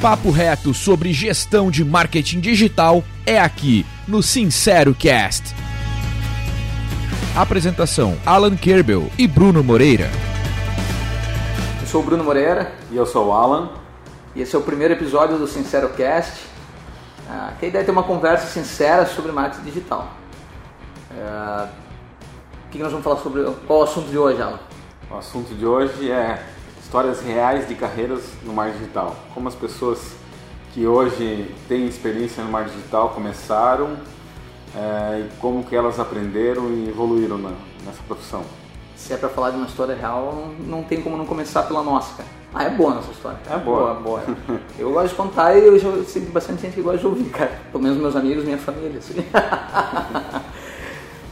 [0.00, 5.54] papo reto sobre gestão de marketing digital é aqui no Sincero Cast.
[7.34, 10.10] Apresentação: Alan Kerbel e Bruno Moreira.
[11.80, 13.70] Eu sou o Bruno Moreira E eu sou o Alan.
[14.34, 16.44] e esse é o primeiro episódio do Sincero Cast.
[17.28, 20.12] Ah, que a ideia é ter uma conversa sincera sobre marketing digital.
[21.18, 21.68] Ah,
[22.66, 24.60] o que nós vamos falar sobre qual o assunto de hoje, Alan?
[25.10, 26.40] O assunto de hoje é
[26.86, 29.16] histórias reais de carreiras no marketing digital.
[29.34, 29.98] Como as pessoas
[30.72, 33.96] que hoje têm experiência no marketing digital começaram
[34.74, 37.50] é, e como que elas aprenderam e evoluíram na-
[37.84, 38.42] nessa profissão.
[38.94, 42.14] Se é pra falar de uma história real, não tem como não começar pela nossa,
[42.18, 42.28] cara.
[42.54, 43.38] Ah, é boa a nossa história.
[43.50, 43.94] É boa.
[43.94, 44.22] boa.
[44.78, 47.28] Eu gosto de contar e eu já sei de bastante gente que gosta de ouvir,
[47.30, 47.50] cara.
[47.72, 49.14] Pelo menos meus amigos, minha família, assim.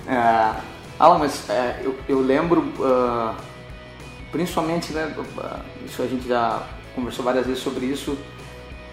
[0.09, 0.53] é,
[0.99, 3.35] Alan, mas é, eu, eu lembro, ah,
[4.35, 5.15] principalmente, né,
[5.87, 6.61] isso a gente já
[6.93, 8.19] conversou várias vezes sobre isso,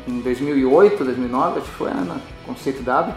[0.07, 3.15] em 2008, 2009, acho que foi, né, na Conceito W,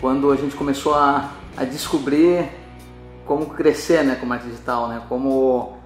[0.00, 2.48] quando a gente começou a, a descobrir
[3.26, 5.02] como crescer né, com marketing digital, né?
[5.08, 5.78] Como,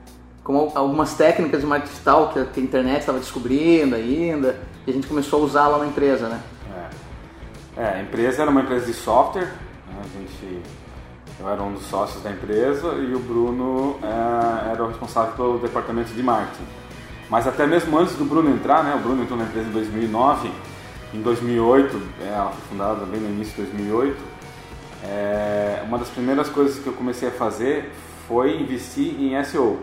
[0.44, 4.92] como algumas técnicas de marketing digital que, que a internet estava descobrindo ainda, e a
[4.92, 6.42] gente começou a usá-la na empresa, né?
[7.76, 7.82] É.
[7.82, 9.52] É, a empresa era uma empresa de software.
[9.88, 10.62] né, A gente,
[11.38, 15.58] eu era um dos sócios da empresa e o Bruno é, era o responsável pelo
[15.58, 16.64] departamento de marketing.
[17.28, 20.50] Mas até mesmo antes do Bruno entrar, né, o Bruno entrou na empresa em 2009,
[21.12, 24.16] em 2008, é, ela foi fundada bem no início de 2008,
[25.04, 27.92] é, uma das primeiras coisas que eu comecei a fazer
[28.26, 29.78] foi investir em SEO.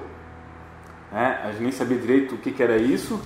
[1.12, 1.40] né?
[1.44, 3.22] A gente nem sabia direito o que, que era isso,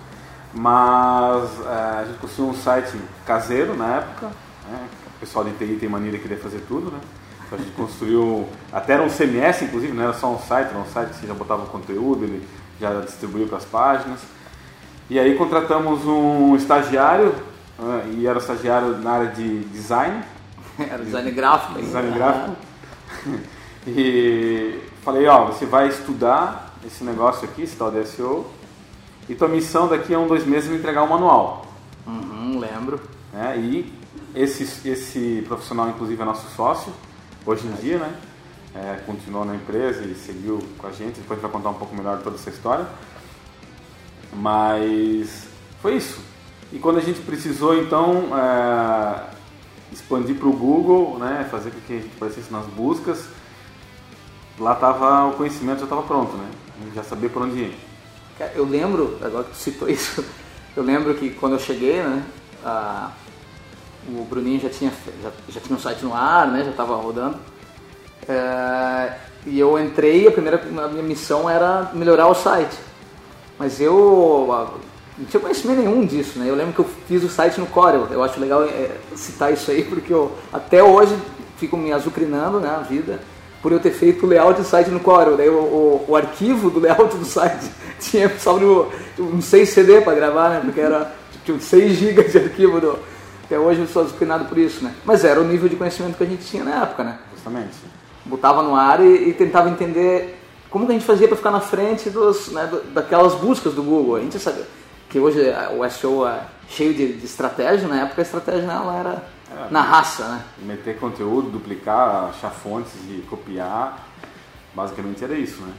[0.54, 4.28] mas é, a gente construiu um site caseiro na época.
[4.70, 4.88] Né?
[5.16, 7.00] O pessoal de TI tem mania de querer fazer tudo, né?
[7.48, 10.78] Então a gente construiu, até era um CMS inclusive, não era só um site, era
[10.78, 12.48] um site que você já botava o conteúdo, ele
[12.80, 14.20] já distribuiu para as páginas.
[15.10, 17.34] E aí contratamos um estagiário,
[17.80, 18.10] né?
[18.14, 20.24] e era um estagiário na área de design,
[20.78, 21.76] Era design gráfico.
[21.76, 21.88] ainda.
[21.88, 22.56] design gráfico.
[23.88, 28.46] E falei, ó, você vai estudar esse negócio aqui, esse tal de SEO,
[29.30, 31.66] e tua missão daqui a um, dois meses é me entregar um manual.
[32.06, 33.00] Uhum, lembro.
[33.34, 33.58] Né?
[33.58, 33.94] E
[34.36, 36.92] esse, esse profissional, inclusive, é nosso sócio,
[37.48, 38.14] hoje em dia, né?
[38.76, 41.80] É, continuou na empresa e seguiu com a gente, depois a gente vai contar um
[41.80, 42.86] pouco melhor toda essa história.
[44.34, 45.48] Mas
[45.82, 46.20] foi isso.
[46.72, 49.24] E quando a gente precisou, então, é,
[49.92, 53.26] expandir para o Google, né, fazer com que a gente aparecesse nas buscas,
[54.60, 56.50] lá estava o conhecimento já estava pronto, né?
[56.94, 57.80] Já sabia por onde ir.
[58.54, 60.24] Eu lembro, agora que tu citou isso,
[60.76, 62.24] eu lembro que quando eu cheguei, né,
[62.64, 63.12] a-
[64.10, 64.92] o Bruninho já tinha,
[65.22, 67.38] já, já tinha um site no ar, né, já estava rodando.
[68.28, 69.14] É,
[69.46, 72.76] e eu entrei, a primeira a minha missão era melhorar o site.
[73.58, 74.48] Mas eu
[75.18, 76.48] não tinha conhecimento nenhum disso, né?
[76.50, 78.08] Eu lembro que eu fiz o site no Corel.
[78.12, 81.18] Eu acho legal é, citar isso aí, porque eu até hoje
[81.58, 83.20] fico me azucrinando né, a vida
[83.64, 85.36] por eu ter feito o layout do site no Corel.
[85.36, 88.56] Daí o, o- o arquivo do layout do site tinha só
[89.18, 90.62] um 6 CD para gravar, né?
[90.64, 91.12] Porque era
[91.46, 92.80] tipo, 6 GB de arquivo.
[92.80, 93.00] Do,
[93.48, 94.94] até hoje eu sou azucrinado por isso, né?
[95.06, 97.18] Mas era o nível de conhecimento que a gente tinha na época, né?
[97.34, 97.78] Justamente.
[98.26, 100.38] botava no ar e, e tentava entender
[100.70, 104.18] como que a gente fazia para ficar na frente dos, né, daquelas buscas do Google.
[104.18, 104.66] A gente sabe
[105.10, 105.40] que hoje
[105.78, 109.24] o SEO é cheio de, de estratégia, na época a estratégia ela era
[109.72, 110.44] na raça, né?
[110.60, 114.06] meter conteúdo, duplicar, achar fontes e copiar,
[114.76, 115.74] basicamente era isso, né?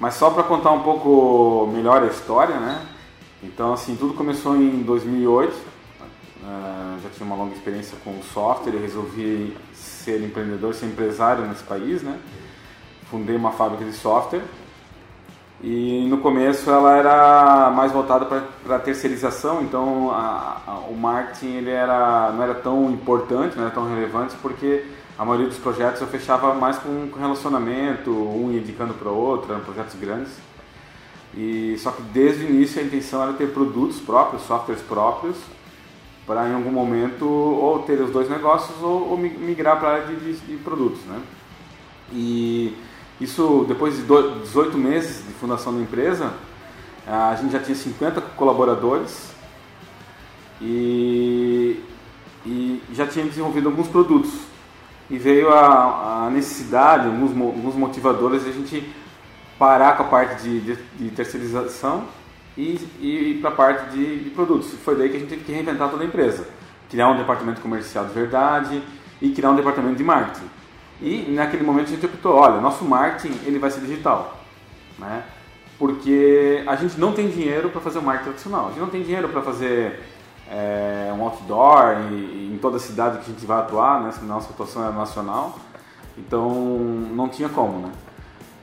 [0.00, 2.80] Mas só para contar um pouco melhor a história, né?
[3.42, 5.54] Então, assim, tudo começou em 2008,
[6.44, 11.62] eh, já tinha uma longa experiência com software, eu resolvi ser empreendedor, ser empresário nesse
[11.64, 12.18] país, né?
[13.10, 14.42] Fundei uma fábrica de software
[15.62, 21.70] e no começo ela era mais voltada para terceirização, então a- a- o marketing ele
[21.70, 24.84] era, não era tão importante, não era tão relevante, porque
[25.18, 29.52] a maioria dos projetos eu fechava mais com, com relacionamento, um indicando para o outro,
[29.52, 30.32] eram projetos grandes.
[31.36, 35.36] E, só que desde o início a intenção era ter produtos próprios, softwares próprios,
[36.26, 39.92] para em algum momento ou ter os dois negócios ou, ou mi- migrar para a
[39.94, 41.00] área de, de- de produtos.
[41.06, 41.20] Né?
[42.12, 42.76] E
[43.20, 46.32] isso, depois de do- 18 meses de fundação da empresa,
[47.06, 49.30] a gente já tinha 50 colaboradores
[50.60, 51.80] e,
[52.46, 54.30] e já tinha desenvolvido alguns produtos.
[55.10, 58.90] E veio a, a necessidade, alguns, alguns motivadores, de a gente
[59.58, 62.04] parar com a parte de, de terceirização
[62.56, 64.72] e, e para a parte de, de produtos.
[64.84, 66.46] Foi daí que a gente teve que reinventar toda a empresa.
[66.90, 68.82] Criar um departamento comercial de verdade
[69.20, 70.46] e criar um departamento de marketing.
[71.00, 74.40] E naquele momento a gente optou, olha, nosso marketing ele vai ser digital.
[74.98, 75.24] Né?
[75.78, 78.66] porque a gente não tem dinheiro para fazer o marketing tradicional.
[78.66, 80.02] A gente não tem dinheiro para fazer
[80.50, 84.12] é, um outdoor e, em toda a cidade que a gente vai atuar, né?
[84.22, 85.58] Nossa atuação é nacional.
[86.16, 86.50] Então
[87.12, 87.92] não tinha como, né?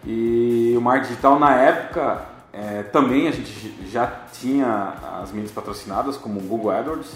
[0.06, 6.18] E o marketing digital na época é, também a gente já tinha as mídias patrocinadas,
[6.18, 7.12] como o Google AdWords.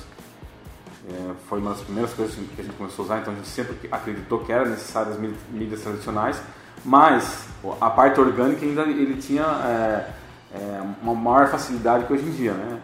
[1.09, 3.47] É, foi uma das primeiras coisas que a gente começou a usar, então a gente
[3.47, 5.19] sempre acreditou que era necessário as
[5.51, 6.41] mídias tradicionais,
[6.83, 7.47] mas
[7.79, 10.09] a parte orgânica ainda ele tinha é,
[10.55, 12.79] é, uma maior facilidade que hoje em dia, né?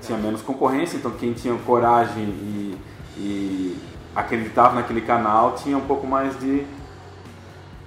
[0.00, 2.78] Tinha menos concorrência, então quem tinha coragem e,
[3.16, 3.78] e
[4.14, 6.64] acreditava naquele canal tinha um pouco mais de,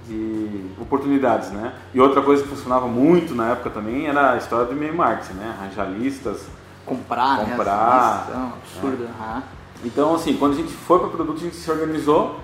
[0.08, 1.74] de oportunidades, né?
[1.92, 5.34] E outra coisa que funcionava muito na época também era a história do e-mail marketing,
[5.34, 5.54] né?
[5.58, 6.46] Arranjar listas,
[6.86, 8.52] comprar, comprar, né?
[8.54, 9.04] Listas, absurdo.
[9.04, 9.34] É.
[9.34, 9.42] Uhum.
[9.84, 12.40] Então, assim, quando a gente foi para o produto, a gente se organizou,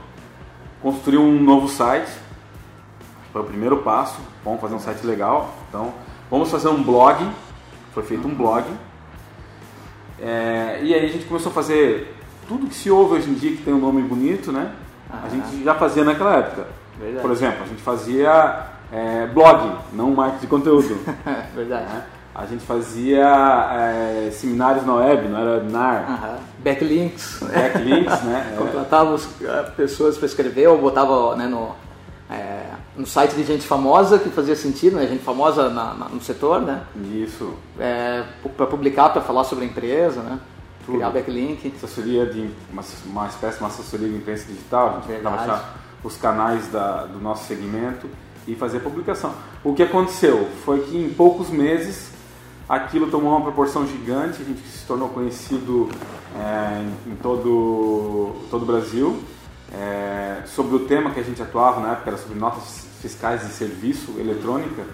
[0.81, 2.12] construiu um novo site,
[3.32, 5.93] foi o primeiro passo, vamos fazer um site legal, então
[6.31, 7.28] vamos fazer um blog,
[7.93, 8.64] foi feito um blog,
[10.20, 12.14] é, e aí a gente começou a fazer
[12.46, 14.72] tudo que se ouve hoje em dia que tem um nome bonito, né?
[15.10, 16.67] A gente já fazia naquela época.
[16.99, 17.23] Verdade.
[17.23, 20.99] Por exemplo, a gente fazia é, blog, não marketing de conteúdo.
[21.55, 21.85] Verdade.
[21.85, 22.05] Né?
[22.35, 23.25] A gente fazia
[23.73, 26.11] é, seminários na web, não era webinar.
[26.11, 26.37] Uhum.
[26.58, 27.41] Backlinks.
[27.43, 28.55] Backlinks, né?
[28.58, 31.70] Contratava é, pessoas para escrever ou botava né, no,
[32.29, 35.06] é, no site de gente famosa, que fazia sentido, né?
[35.06, 36.82] Gente famosa na, na, no setor, né?
[37.12, 37.55] Isso.
[37.79, 38.25] É,
[38.56, 40.41] para publicar, para falar sobre a empresa, né?
[40.85, 40.96] Tudo.
[40.96, 41.73] Criar backlink.
[41.76, 46.17] Assessoria de uma, uma espécie de uma assessoria de imprensa digital, a gente achar os
[46.17, 48.09] canais da, do nosso segmento
[48.47, 49.35] e fazer a publicação.
[49.65, 52.11] O que aconteceu foi que em poucos meses
[52.69, 55.89] aquilo tomou uma proporção gigante, a gente se tornou conhecido
[56.37, 59.23] é, em todo, todo o Brasil.
[59.73, 63.53] É, sobre o tema que a gente atuava na época, era sobre notas fiscais de
[63.53, 64.85] serviço eletrônica.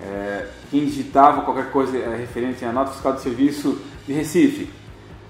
[0.00, 4.70] É, quem digitava qualquer coisa referente à nota fiscal de serviço de Recife,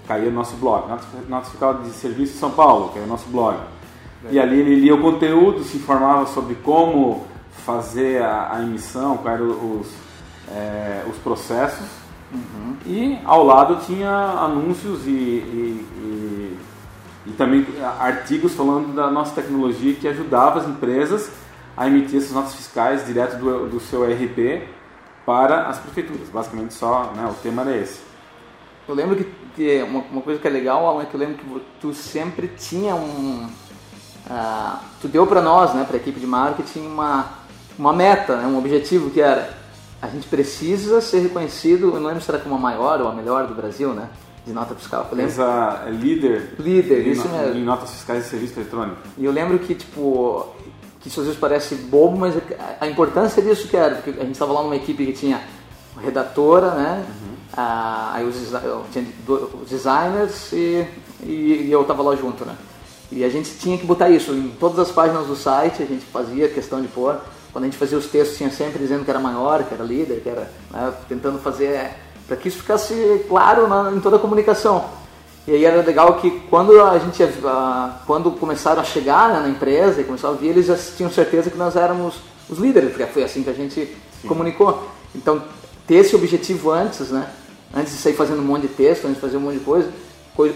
[0.07, 0.89] caía no nosso blog.
[0.89, 3.57] Nota, nota fiscal de serviço de São Paulo, caía no nosso blog.
[4.31, 7.25] E ali ele lia o conteúdo, se informava sobre como
[7.65, 9.87] fazer a, a emissão, quais eram os,
[10.49, 11.87] é, os processos.
[12.33, 12.75] Uhum.
[12.85, 16.59] E ao lado tinha anúncios e, e, e,
[17.27, 17.65] e, também
[17.99, 21.31] artigos falando da nossa tecnologia que ajudava as empresas
[21.77, 24.67] a emitir essas notas fiscais direto do, do seu ERP
[25.25, 26.29] para as prefeituras.
[26.29, 27.99] Basicamente só né, o tema era esse.
[28.87, 29.25] Eu lembro que,
[29.55, 32.47] que uma, uma, coisa que é legal, Alan, é que eu lembro que tu sempre
[32.47, 33.49] tinha um...
[34.27, 37.25] Uh, tu deu para nós, né, para a equipe de marketing, uma,
[37.77, 39.65] uma meta, né, um objetivo que era
[40.05, 43.13] a gente precisa ser reconhecido, eu não lembro se era como a maior ou a
[43.13, 44.09] melhor do Brasil, né?
[44.45, 45.07] De nota fiscal.
[45.11, 46.55] Eu Essa é líder.
[46.59, 47.55] Líder, isso mesmo.
[47.55, 48.97] Em notas fiscais de serviço eletrônico.
[49.17, 50.47] E eu lembro que, tipo,
[50.99, 52.35] que isso às vezes parece bobo, mas
[52.79, 55.41] a importância disso que era, porque a gente estava lá numa equipe que tinha
[55.99, 57.05] redatora, né?
[57.07, 57.35] Uhum.
[57.57, 58.35] Ah, aí os,
[58.91, 59.05] tinha
[59.63, 60.85] os designers e,
[61.23, 62.55] e, e eu estava lá junto, né?
[63.15, 66.05] E a gente tinha que botar isso em todas as páginas do site, a gente
[66.05, 67.19] fazia questão de pôr
[67.55, 70.19] quando a gente fazia os textos, tinha sempre dizendo que era maior, que era líder,
[70.19, 71.89] que era né, tentando fazer
[72.27, 74.83] para que isso ficasse claro na, em toda a comunicação.
[75.47, 79.47] E aí era legal que quando a gente uh, quando começaram a chegar né, na
[79.47, 82.15] empresa e começaram a vir, eles já tinham certeza que nós éramos
[82.49, 84.27] os líderes, porque foi assim que a gente Sim.
[84.27, 84.89] comunicou.
[85.15, 85.41] Então,
[85.87, 87.25] ter esse objetivo antes, né?
[87.73, 89.89] Antes de sair fazendo um monte de texto, antes de fazer um monte de coisa,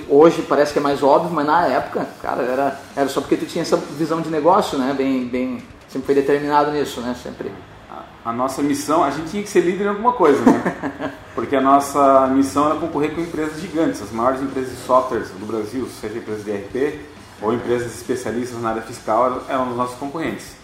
[0.09, 3.45] hoje parece que é mais óbvio, mas na época, cara, era, era só porque tu
[3.45, 4.93] tinha essa visão de negócio, né?
[4.98, 7.15] Bem, bem, sempre foi determinado nisso, né?
[7.21, 7.51] Sempre.
[7.89, 11.13] A, a nossa missão, a gente tinha que ser líder em alguma coisa, né?
[11.33, 15.45] Porque a nossa missão era concorrer com empresas gigantes, as maiores empresas de softwares do
[15.45, 17.00] Brasil, seja empresas de RP
[17.41, 20.59] ou empresas especialistas na área fiscal, eram os nossos concorrentes.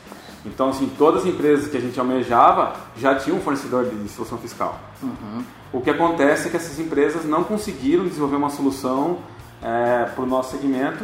[0.45, 4.37] Então, assim, todas as empresas que a gente almejava já tinham um fornecedor de solução
[4.37, 4.79] fiscal.
[5.01, 5.43] Uhum.
[5.75, 9.17] O que acontece é que essas empresas não conseguiram desenvolver uma solução
[9.61, 11.03] é, para o nosso segmento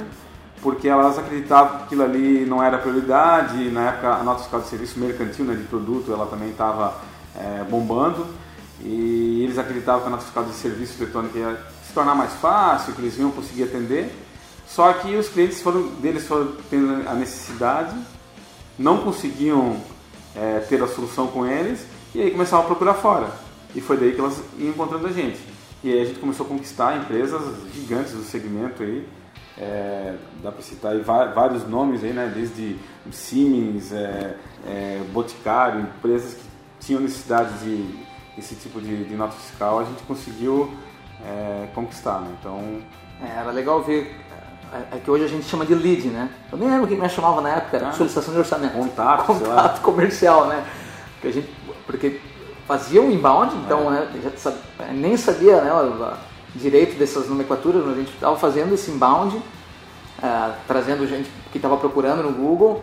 [0.62, 3.70] porque elas acreditavam que aquilo ali não era prioridade.
[3.70, 6.96] Na época, a nota fiscal de serviço mercantil né, de produto ela também estava
[7.36, 8.26] é, bombando
[8.80, 12.94] e eles acreditavam que a nota fiscal de serviço eletrônico ia se tornar mais fácil,
[12.94, 14.10] que eles iam conseguir atender.
[14.66, 17.94] Só que os clientes foram, deles foram tendo a necessidade,
[18.80, 19.82] não conseguiam
[20.34, 21.86] é, ter a solução com eles
[22.16, 23.41] e aí começavam a procurar fora.
[23.76, 25.40] E foi daí que elas iam encontrando a gente.
[25.84, 27.42] E aí a gente começou a conquistar empresas
[27.74, 29.08] gigantes do segmento aí,
[29.58, 32.32] é, dá para citar vários nomes aí, né?
[32.34, 32.78] Desde
[33.12, 34.38] Siemens, é,
[34.68, 36.44] é, Boticário, empresas que
[36.80, 40.72] tinham necessidade de esse tipo de, de nota fiscal, a gente conseguiu
[41.24, 42.36] é, conquistar, né?
[42.40, 42.82] Então
[43.22, 44.16] é, era legal ver
[44.72, 46.30] é, é que hoje a gente chama de lead, né?
[46.52, 48.74] Eu nem lembro quem me chamava na época, era ah, solicitação de orçamento.
[48.74, 50.66] Contato, contato comercial, né?
[51.14, 51.50] Porque a gente,
[51.86, 52.22] porque
[52.72, 54.54] fazia o inbound, então né, já
[54.94, 56.14] nem sabia né,
[56.56, 61.76] direito dessas nomenclaturas, mas a gente estava fazendo esse inbound, uh, trazendo gente que estava
[61.76, 62.82] procurando no Google.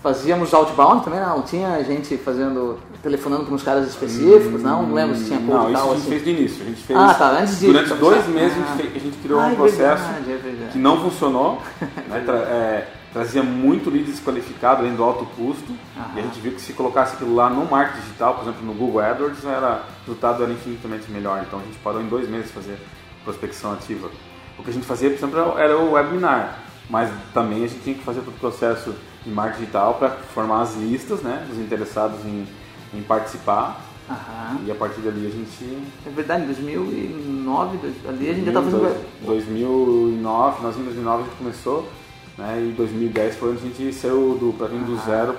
[0.00, 1.42] Fazíamos outbound também, não?
[1.42, 4.82] Tinha gente fazendo, telefonando para uns caras específicos, não?
[4.82, 6.10] Não lembro se tinha cold Não, isso tal, a gente assim.
[6.10, 6.62] fez no início.
[6.62, 7.72] A gente fez, ah, tá, antes disso.
[7.72, 8.62] Durante dois meses ah.
[8.62, 10.72] a, gente fez, a, gente criou ah, um é processo verdade, é verdade.
[10.72, 11.60] que não funcionou.
[11.80, 15.72] né, é, trazia muito lead desqualificado, além do alto custo.
[16.14, 18.74] E a gente viu que se colocasse aquilo lá no marketing digital, por exemplo, no
[18.74, 21.42] Google AdWords, era, o resultado era infinitamente melhor.
[21.46, 22.76] Então a gente parou em dois meses fazer
[23.24, 24.10] prospecção ativa.
[24.58, 26.58] O que a gente fazia, por exemplo, era o webinar,
[26.90, 28.94] mas também a gente tinha que fazer todo o processo
[29.24, 32.46] de marketing digital para formar as listas né, dos interessados em,
[32.92, 33.80] em participar.
[34.10, 34.58] Aham.
[34.66, 35.78] E a partir dali a gente.
[36.04, 39.06] É verdade, em 2009, ali a gente já estava fazendo.
[39.24, 41.88] 2009, nós em 2009 a gente começou,
[42.36, 45.34] né, e 2010 foi onde a gente saiu do, pra vir do zero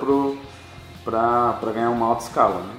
[1.04, 2.62] para ganhar uma alta escala.
[2.62, 2.74] Né?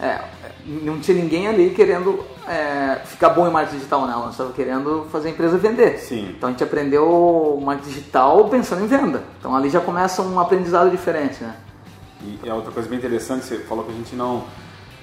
[0.00, 0.20] É,
[0.66, 4.12] não tinha ninguém ali querendo é, ficar bom em marketing digital, né?
[4.12, 5.98] Nós estava querendo fazer a empresa vender.
[5.98, 6.34] Sim.
[6.36, 9.22] Então a gente aprendeu marketing digital pensando em venda.
[9.38, 11.54] Então ali já começa um aprendizado diferente, né?
[12.20, 14.44] E é outra coisa bem interessante, você falou que a gente não,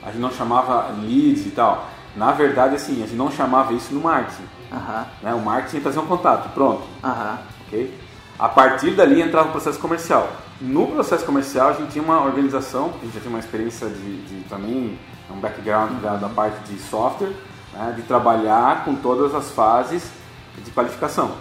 [0.04, 1.88] a gente não chamava leads e tal.
[2.16, 4.44] Na verdade, assim, a gente não chamava isso no marketing.
[4.72, 5.06] Uhum.
[5.22, 5.34] Né?
[5.34, 6.84] O marketing é trazer um contato, pronto.
[7.04, 7.38] Uhum.
[7.68, 7.94] Ok?
[8.40, 10.30] A partir dali entrava o processo comercial.
[10.62, 14.22] No processo comercial a gente tinha uma organização, a gente já tinha uma experiência de,
[14.22, 14.98] de também
[15.30, 17.34] um background da, da parte de software,
[17.74, 20.10] né, de trabalhar com todas as fases
[20.58, 21.32] de qualificação.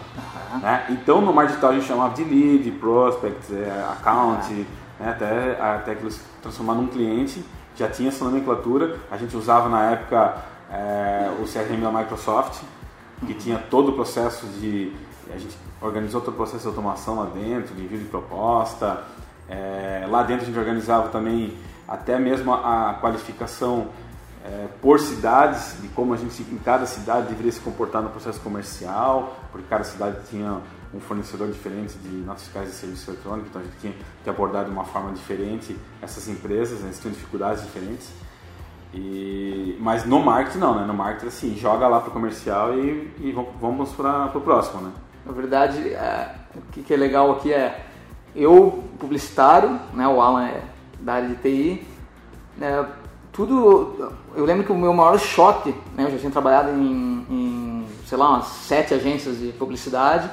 [0.53, 0.59] Uhum.
[0.59, 0.87] Né?
[0.91, 4.65] Então no marketing digital a gente chamava de lead, prospect, é, account, uhum.
[4.99, 7.45] né, até, até que eles transformar num cliente,
[7.77, 8.97] já tinha essa nomenclatura.
[9.09, 10.37] A gente usava na época
[10.69, 12.61] é, o CRM da Microsoft,
[13.25, 13.39] que uhum.
[13.39, 14.93] tinha todo o processo de.
[15.33, 19.05] A gente organizou todo o processo de automação lá dentro, de envio de proposta.
[19.49, 21.57] É, lá dentro a gente organizava também
[21.87, 23.89] até mesmo a, qualificação
[24.45, 28.41] é, por cidades, de como a gente em cada cidade deveria se comportar no processo
[28.41, 30.61] comercial, porque cada cidade tinha
[30.93, 34.65] um fornecedor diferente de notas fiscais de serviço eletrônico, então a gente tinha que abordar
[34.65, 38.11] de uma forma diferente essas empresas, eles tinham dificuldades diferentes.
[38.93, 40.87] E, mas no marketing não, né?
[40.87, 44.93] No marketing assim, joga lá para o comercial e, e vamos para o próximo, né?
[45.29, 47.85] Na verdade, é, o que, que é legal aqui é
[48.35, 50.09] eu publicitário, né?
[50.09, 50.63] O Alan é
[51.01, 51.87] da área de TI,
[52.57, 52.87] né,
[53.31, 54.11] tudo.
[54.35, 58.17] Eu lembro que o meu maior choque, né, eu já tinha trabalhado em, em, sei
[58.17, 60.31] lá, umas sete agências de publicidade,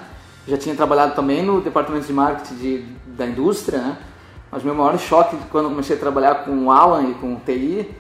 [0.48, 3.98] já tinha trabalhado também no departamento de marketing de, da indústria, né,
[4.50, 7.92] mas meu maior choque quando comecei a trabalhar com o Alan e com o TI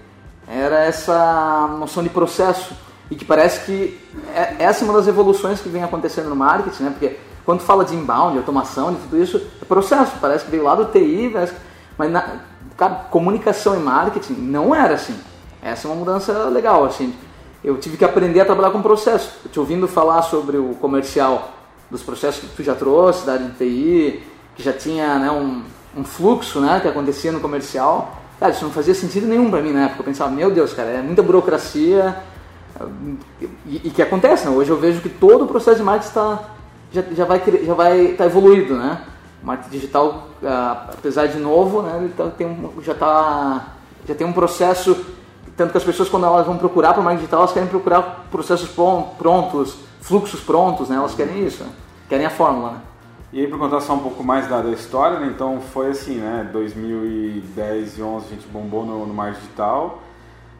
[0.47, 2.73] era essa noção de processo
[3.09, 3.99] e que parece que
[4.33, 7.85] é, essa é uma das evoluções que vem acontecendo no marketing, né, porque quando fala
[7.85, 11.31] de inbound, automação, de tudo isso, é processo, parece que veio lá do TI,
[11.97, 12.39] mas na,
[12.75, 15.15] cara, comunicação e marketing não era assim.
[15.61, 17.13] Essa é uma mudança legal, assim.
[17.63, 19.31] Eu tive que aprender a trabalhar com processo.
[19.43, 21.51] Eu te ouvindo falar sobre o comercial,
[21.89, 24.23] dos processos que tu já trouxe, da área de TI,
[24.55, 25.63] que já tinha né, um,
[25.97, 28.21] um fluxo né, que acontecia no comercial.
[28.39, 30.01] Cara, isso não fazia sentido nenhum para mim na época.
[30.01, 32.15] Eu pensava, meu Deus, cara, é muita burocracia.
[33.41, 34.55] E, e que acontece, né?
[34.55, 36.43] Hoje eu vejo que todo o processo de marketing está
[36.91, 39.01] já, já vai já vai tá evoluído, né?
[39.41, 43.73] O marketing digital, ah, apesar de novo, né, ele tá, tem um, já, tá,
[44.07, 45.05] já tem um processo,
[45.55, 48.25] tanto que as pessoas quando elas vão procurar para o marketing digital, elas querem procurar
[48.31, 51.69] processos prontos, fluxos prontos, né, elas querem isso, né,
[52.09, 52.71] querem a fórmula.
[52.71, 52.77] Né.
[53.33, 56.15] E aí para contar só um pouco mais da, da história, né, então foi assim,
[56.15, 60.01] né, 2010 e 11 a gente bombou no, no marketing digital,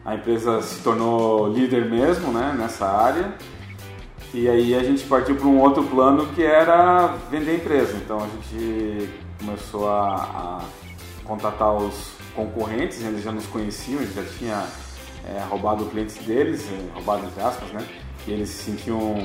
[0.06, 3.34] a empresa se tornou líder mesmo né, nessa área.
[4.32, 7.96] E aí a gente partiu para um outro plano que era vender a empresa.
[7.96, 9.10] Então a gente
[9.40, 10.60] começou a, a
[11.24, 14.64] contatar os concorrentes, eles já nos conheciam, eles já tinha
[15.24, 17.84] é, roubado clientes deles, é, roubado entre aspas, né?
[18.28, 19.16] E eles se sentiam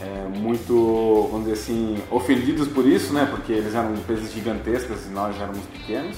[0.00, 3.26] é, muito, vamos dizer assim, ofendidos por isso, né?
[3.28, 6.16] Porque eles eram empresas gigantescas e nós éramos pequenos.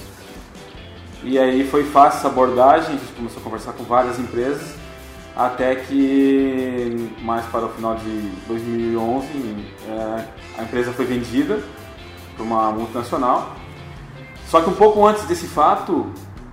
[1.25, 4.75] E aí foi fácil essa abordagem, a gente começou a conversar com várias empresas
[5.35, 9.27] até que mais para o final de 2011
[9.89, 10.25] é,
[10.59, 11.59] a empresa foi vendida
[12.35, 13.55] para uma multinacional.
[14.47, 16.05] Só que um pouco antes desse fato,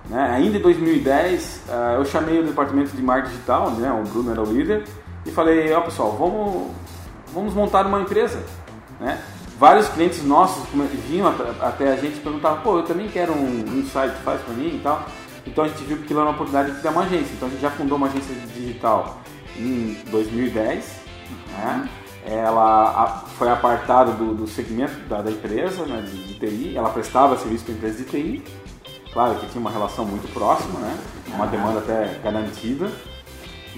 [0.09, 4.31] né, ainda em 2010, é, eu chamei o departamento de marketing digital, né, o Bruno
[4.31, 4.85] era o líder,
[5.23, 6.71] e falei, ó oh, pessoal, vamos,
[7.31, 8.43] vamos montar uma empresa.
[8.99, 9.21] Né?
[9.63, 10.67] Vários clientes nossos
[11.07, 14.53] vinham até a gente e perguntavam, pô, eu também quero um, um site, faz para
[14.53, 15.05] mim e tal.
[15.47, 17.33] Então a gente viu que aquilo era uma oportunidade de criar uma agência.
[17.33, 19.21] Então a gente já fundou uma agência digital
[19.57, 20.99] em 2010.
[21.53, 21.89] Né?
[22.25, 26.75] Ela foi apartada do, do segmento da, da empresa né, de, de, TI.
[26.75, 28.43] Ela prestava serviço para empresa de TI.
[29.13, 30.99] claro que tinha uma relação muito próxima, né?
[31.29, 32.91] uma demanda até garantida,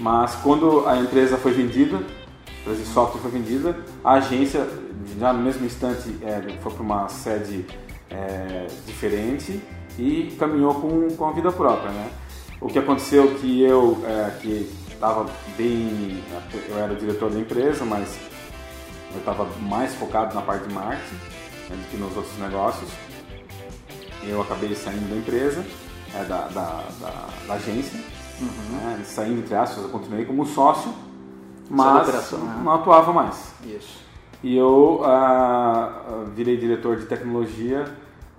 [0.00, 4.66] mas quando a empresa foi vendida, a empresa de software foi vendida, a agência,
[5.18, 7.66] já no mesmo instante, é, foi para uma sede
[8.10, 9.60] é, diferente
[9.98, 11.90] e caminhou com, com a vida própria.
[11.90, 12.10] Né?
[12.60, 15.26] O que aconteceu que eu, é, que estava
[15.56, 16.22] bem,
[16.68, 18.18] eu era diretor da empresa, mas
[19.12, 21.14] eu estava mais focado na parte de marketing
[21.68, 22.90] né, do que nos outros negócios.
[24.22, 25.64] Eu acabei saindo da empresa,
[26.14, 28.00] é, da, da, da, da, agência,
[28.40, 28.76] uhum.
[28.76, 30.92] né, saindo entre aspas, eu continuei como sócio,
[31.68, 32.60] mas né?
[32.64, 33.52] não atuava mais.
[33.64, 34.05] Isso.
[34.46, 37.84] E eu uh, virei diretor de tecnologia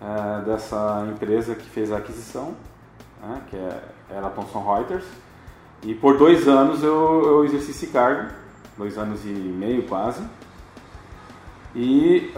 [0.02, 2.56] uh, dessa empresa que fez a aquisição,
[3.22, 5.04] né, que é, era a Thomson Reuters.
[5.84, 8.32] E por dois anos eu, eu exerci esse cargo,
[8.78, 10.24] dois anos e meio quase.
[11.76, 12.32] E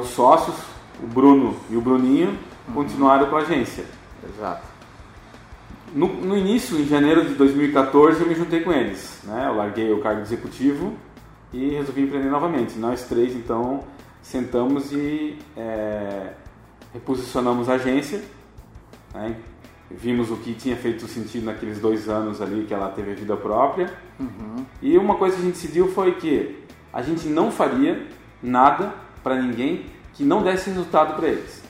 [0.00, 0.56] os sócios,
[1.00, 2.36] o Bruno e o Bruninho,
[2.66, 2.74] uhum.
[2.74, 3.84] continuaram com a agência.
[4.28, 4.66] Exato.
[5.94, 9.20] No, no, início, em janeiro de 2014, eu me juntei com eles.
[9.22, 9.46] Né?
[9.46, 10.92] Eu larguei o cargo executivo
[11.52, 12.78] e resolvi empreender novamente.
[12.78, 13.84] Nós três, então,
[14.22, 16.32] sentamos e é,
[16.92, 18.22] reposicionamos a agência.
[19.14, 19.36] Né?
[19.90, 23.36] Vimos o que tinha feito sentido naqueles dois anos ali que ela teve a vida
[23.36, 23.92] própria.
[24.18, 24.64] Uhum.
[24.82, 28.06] E uma coisa que a gente decidiu foi que a gente não faria
[28.42, 31.62] nada para ninguém que não desse resultado para eles.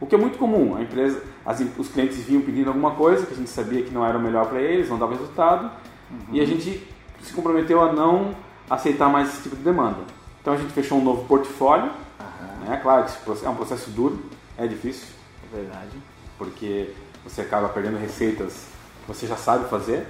[0.00, 3.32] O que é muito comum, a empresa, as, os clientes vinham pedindo alguma coisa que
[3.32, 5.70] a gente sabia que não era o melhor para eles, não dava resultado,
[6.10, 6.34] uhum.
[6.34, 6.84] e a gente
[7.22, 8.34] se comprometeu a não
[8.68, 10.00] aceitar mais esse tipo de demanda.
[10.40, 12.68] Então a gente fechou um novo portfólio, uhum.
[12.68, 12.80] né?
[12.82, 14.22] claro que é um processo duro,
[14.56, 15.06] é difícil.
[15.52, 15.96] É verdade.
[16.36, 16.92] Porque
[17.24, 18.66] você acaba perdendo receitas
[19.02, 20.06] que você já sabe fazer,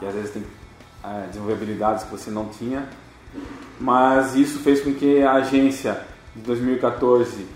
[0.00, 0.44] e às vezes tem
[1.02, 2.88] é, desenvolver habilidades que você não tinha.
[3.80, 6.00] Mas isso fez com que a agência
[6.34, 7.46] de 2014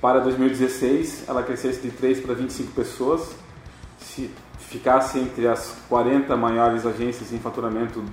[0.00, 3.34] para 2016 ela crescesse de 3 para 25 pessoas,
[3.98, 8.04] se ficasse entre as 40 maiores agências em faturamento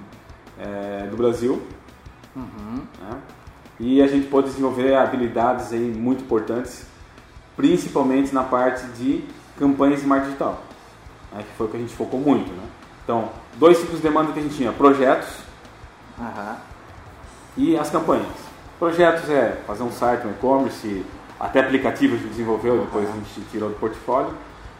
[0.64, 1.62] é, do Brasil.
[2.36, 2.82] Uhum.
[3.02, 3.18] Né?
[3.80, 6.86] E a gente pode desenvolver habilidades aí muito importantes,
[7.56, 9.24] principalmente na parte de
[9.60, 10.64] campanhas de marketing digital,
[11.34, 11.44] né?
[11.44, 12.52] que foi o que a gente focou muito.
[12.52, 12.64] Né?
[13.04, 15.30] Então, dois tipos de demanda que a gente tinha: projetos
[16.18, 16.56] uhum.
[17.58, 18.54] e as campanhas.
[18.80, 21.06] Projetos é fazer um site, um e-commerce,
[21.40, 24.34] até aplicativo a gente desenvolveu, depois a gente tirou do portfólio,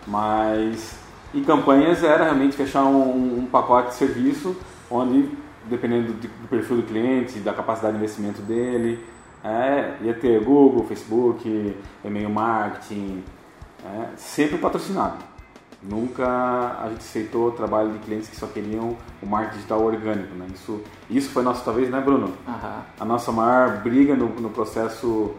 [0.08, 0.98] mas
[1.34, 4.56] e campanhas era realmente fechar um, um pacote de serviço
[4.90, 5.30] onde,
[5.66, 9.04] dependendo do, do, perfil do cliente, da capacidade de investimento dele,
[9.44, 13.24] é, ia ter Google, Facebook, e-mail marketing,
[13.86, 15.18] é, sempre patrocinado.
[15.82, 20.34] Nunca a gente aceitou trabalho de clientes que só queriam o marketing digital orgânico.
[20.34, 20.48] Né?
[20.54, 22.28] Isso, isso foi nosso, talvez, né, Bruno?
[22.48, 22.82] Uhum.
[23.00, 25.36] A nossa maior briga no, no processo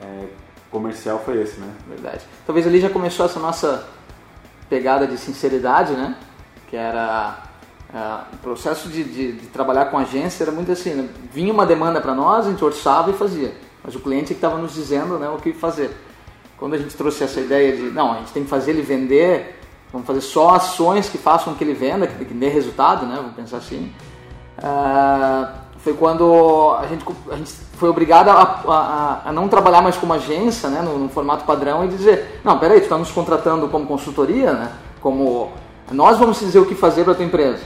[0.00, 0.28] é,
[0.70, 1.74] comercial foi esse, né?
[1.88, 2.24] Verdade.
[2.46, 3.88] Talvez ali já começou essa nossa
[4.68, 6.16] pegada de sinceridade, né?
[6.68, 7.49] Que era
[7.92, 11.08] uh, o processo de, de, de, trabalhar com agência era muito assim, né?
[11.32, 13.52] vinha uma demanda para nós, a gente orçava e fazia,
[13.84, 15.90] mas o cliente é que estava nos dizendo né, o que fazer.
[16.56, 19.58] Quando a gente trouxe essa ideia de, não, a gente tem que fazer ele vender,
[19.90, 23.16] vamos fazer só ações que façam que ele venda, que, que dê resultado, né?
[23.16, 23.90] Vamos pensar assim.
[24.58, 29.96] Uh, foi quando a gente, a gente foi obrigado a, a, a, não trabalhar mais
[29.96, 33.66] como agência, né, no, no, formato padrão, e dizer, não, peraí, tu está nos contratando
[33.68, 35.50] como consultoria, né, como
[35.90, 37.60] nós vamos dizer o que fazer para a tua empresa.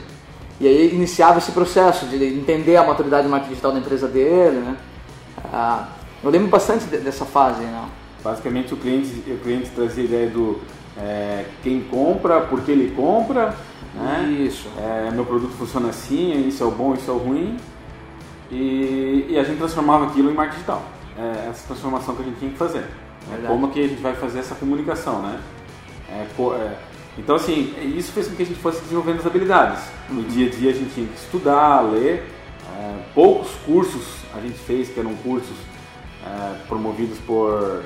[0.60, 4.58] E aí iniciava esse processo de entender a maturidade do marketing digital da empresa dele,
[4.58, 4.76] né.
[5.52, 5.88] Ah,
[6.22, 7.88] eu lembro bastante de, dessa fase, né.
[8.22, 10.60] Basicamente o cliente, o cliente trazia a ideia do
[10.96, 13.54] é, quem compra, por que ele compra,
[13.94, 14.22] né?
[14.46, 14.68] Isso.
[14.78, 17.56] É, meu produto funciona assim, isso é o bom, isso é o ruim.
[18.50, 20.82] E, e a gente transformava aquilo em marketing digital.
[21.18, 22.84] É essa transformação que a gente tinha que fazer.
[23.32, 25.38] É como que a gente vai fazer essa comunicação, né?
[27.16, 29.82] Então, assim, isso fez com que a gente fosse desenvolvendo as habilidades.
[30.08, 32.28] No dia a dia a gente tinha que estudar, ler.
[32.76, 35.56] É, poucos cursos a gente fez, que eram cursos
[36.26, 37.84] é, promovidos por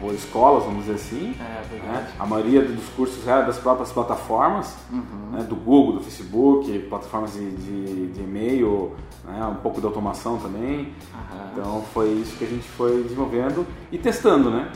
[0.00, 1.34] ou escolas, vamos dizer assim.
[1.40, 2.08] É, né?
[2.18, 5.30] A maioria dos cursos era das próprias plataformas, uhum.
[5.32, 5.42] né?
[5.42, 8.92] do Google, do Facebook, plataformas de, de, de e-mail,
[9.24, 9.44] né?
[9.46, 10.78] um pouco de automação também.
[10.78, 11.48] Uhum.
[11.52, 14.70] Então foi isso que a gente foi desenvolvendo e testando, né?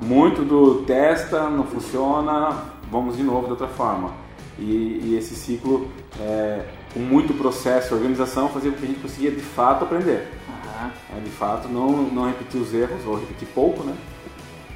[0.00, 4.12] Muito do testa, não funciona, vamos de novo de outra forma.
[4.56, 5.88] E, e esse ciclo,
[6.20, 10.32] é, com muito processo e organização, fazia com que a gente conseguia de fato aprender.
[10.48, 10.90] Uhum.
[11.16, 13.96] É, de fato, não, não repetir os erros, ou repetir pouco, né?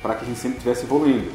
[0.03, 1.31] para que a gente sempre estivesse evoluindo.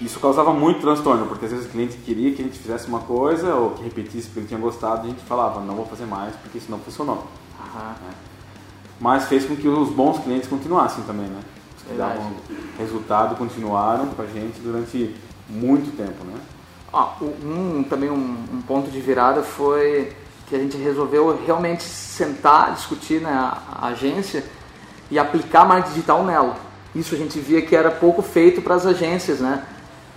[0.00, 3.00] Isso causava muito transtorno, porque às vezes o cliente queria que a gente fizesse uma
[3.00, 6.06] coisa ou que repetisse porque ele tinha gostado e a gente falava, não vou fazer
[6.06, 7.26] mais porque isso não funcionou.
[7.58, 8.10] Uhum.
[9.00, 11.40] Mas fez com que os bons clientes continuassem também, né?
[11.76, 12.32] Os que davam
[12.78, 15.14] resultado continuaram com a gente durante
[15.48, 16.34] muito tempo, né?
[16.92, 20.12] Ah, um, também um, um, ponto de virada foi
[20.48, 24.42] que a gente resolveu realmente sentar, discutir né, a, a agência
[25.10, 26.56] e aplicar marketing digital nela.
[26.94, 29.64] Isso a gente via que era pouco feito para as agências, né?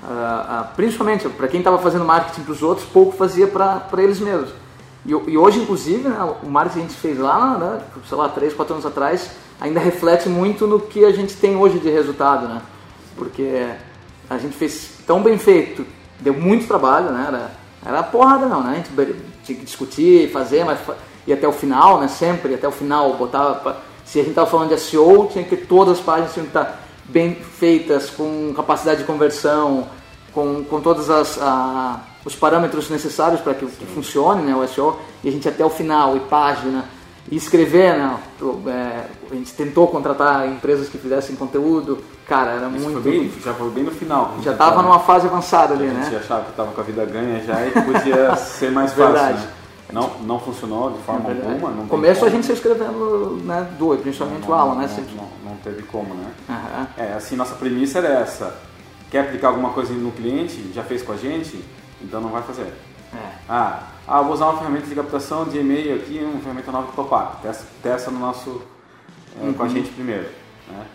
[0.01, 4.19] Uh, uh, principalmente para quem estava fazendo marketing para os outros, pouco fazia para eles
[4.19, 4.49] mesmos.
[5.05, 8.29] E, e, hoje, inclusive, né, o marketing que a gente fez lá, né, sei lá,
[8.29, 12.47] 3, 4 anos atrás, ainda reflete muito no que a gente tem hoje de resultado,
[12.47, 12.61] né?
[13.15, 13.67] Porque
[14.31, 15.85] a gente fez tão bem feito,
[16.19, 17.25] deu muito trabalho, né?
[17.27, 17.51] Era,
[17.85, 18.71] era porrada não, né?
[18.71, 20.79] A gente tinha que discutir, fazer, mas
[21.27, 22.07] e até o final, né?
[22.07, 25.65] Sempre até o final, botava se a gente estava falando de SEO, tinha que ter
[25.67, 29.87] todas as páginas tinham que estar bem feitas, com capacidade de conversão,
[30.33, 31.07] com, com todos
[32.25, 35.69] os parâmetros necessários para que, que, funcione né, o SEO, e a gente até o
[35.69, 36.85] final, e página,
[37.31, 38.19] e escrever, né,
[38.67, 43.01] é, a gente tentou contratar empresas que fizessem conteúdo, cara, era Isso muito...
[43.01, 44.35] Foi bem, já foi bem no final.
[44.43, 46.01] Já estava numa fase avançada ali, né?
[46.01, 49.13] A gente achava que estava com a vida ganha já e podia ser mais fácil,
[49.13, 49.39] Verdade.
[49.39, 49.53] Né?
[49.93, 51.71] Não, não funcionou de forma é alguma.
[51.71, 54.89] No começo a gente se escrevendo né, dois, principalmente não, o Alan, né?
[55.15, 56.31] Não, não, teve como, né?
[56.49, 56.87] Uhum.
[56.97, 58.55] É, assim, nossa premissa era essa.
[59.09, 61.61] Quer aplicar alguma coisa no cliente, já fez com a gente,
[62.01, 62.73] então não vai fazer.
[63.13, 63.31] É.
[63.49, 66.93] Ah, ah, vou usar uma ferramenta de captação de e-mail aqui, uma ferramenta nova do
[66.93, 67.39] Topar.
[67.41, 68.61] Testa, testa no nosso,
[69.39, 69.53] é, uhum.
[69.53, 69.71] com a uhum.
[69.71, 70.27] gente primeiro.
[70.69, 70.85] Né?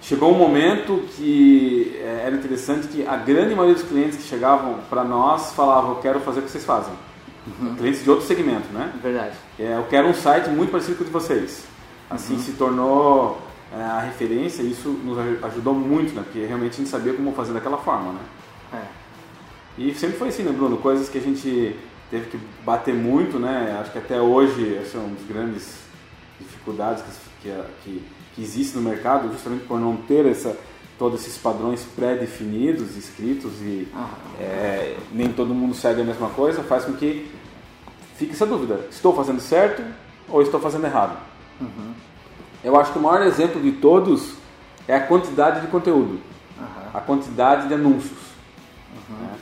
[0.00, 4.78] Chegou um momento que é, era interessante que a grande maioria dos clientes que chegavam
[4.88, 6.94] para nós falavam, eu quero fazer o que vocês fazem.
[7.46, 7.74] Uhum.
[7.76, 8.92] Clientes de outro segmento, né?
[9.02, 9.36] Verdade.
[9.58, 11.64] É, eu quero um site muito parecido com o de vocês.
[12.08, 12.40] Assim uhum.
[12.40, 13.42] se tornou
[13.76, 16.22] é, a referência e isso nos ajudou muito, né?
[16.22, 18.20] Porque realmente a gente sabia como fazer daquela forma, né?
[18.74, 19.05] É.
[19.78, 20.78] E sempre foi assim, né, Bruno?
[20.78, 21.76] Coisas que a gente
[22.10, 23.76] teve que bater muito, né?
[23.80, 25.78] Acho que até hoje essa é uma das grandes
[26.40, 27.02] dificuldades
[27.42, 27.50] que,
[27.84, 28.02] que,
[28.34, 30.56] que existe no mercado, justamente por não ter essa
[30.98, 33.86] todos esses padrões pré-definidos, escritos e
[34.40, 37.30] é, nem todo mundo segue a mesma coisa, faz com que
[38.16, 39.82] fique essa dúvida: estou fazendo certo
[40.28, 41.18] ou estou fazendo errado?
[41.60, 41.92] Uhum.
[42.64, 44.34] Eu acho que o maior exemplo de todos
[44.88, 46.20] é a quantidade de conteúdo,
[46.58, 46.90] uhum.
[46.94, 48.18] a quantidade de anúncios.
[49.10, 49.16] Uhum.
[49.16, 49.34] Né?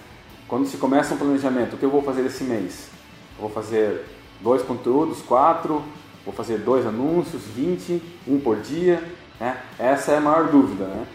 [0.49, 2.89] Quando se começa um planejamento, o que eu vou fazer esse mês?
[3.37, 4.05] Eu vou fazer
[4.41, 5.83] dois conteúdos, quatro,
[6.25, 9.03] vou fazer dois anúncios, 20, um por dia.
[9.41, 9.59] Né?
[9.79, 10.85] Essa é a maior dúvida.
[10.85, 11.07] Né?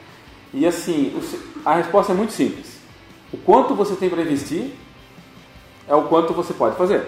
[0.54, 1.20] E assim,
[1.63, 2.80] a resposta é muito simples.
[3.32, 4.72] O quanto você tem para investir
[5.88, 7.06] é o quanto você pode fazer.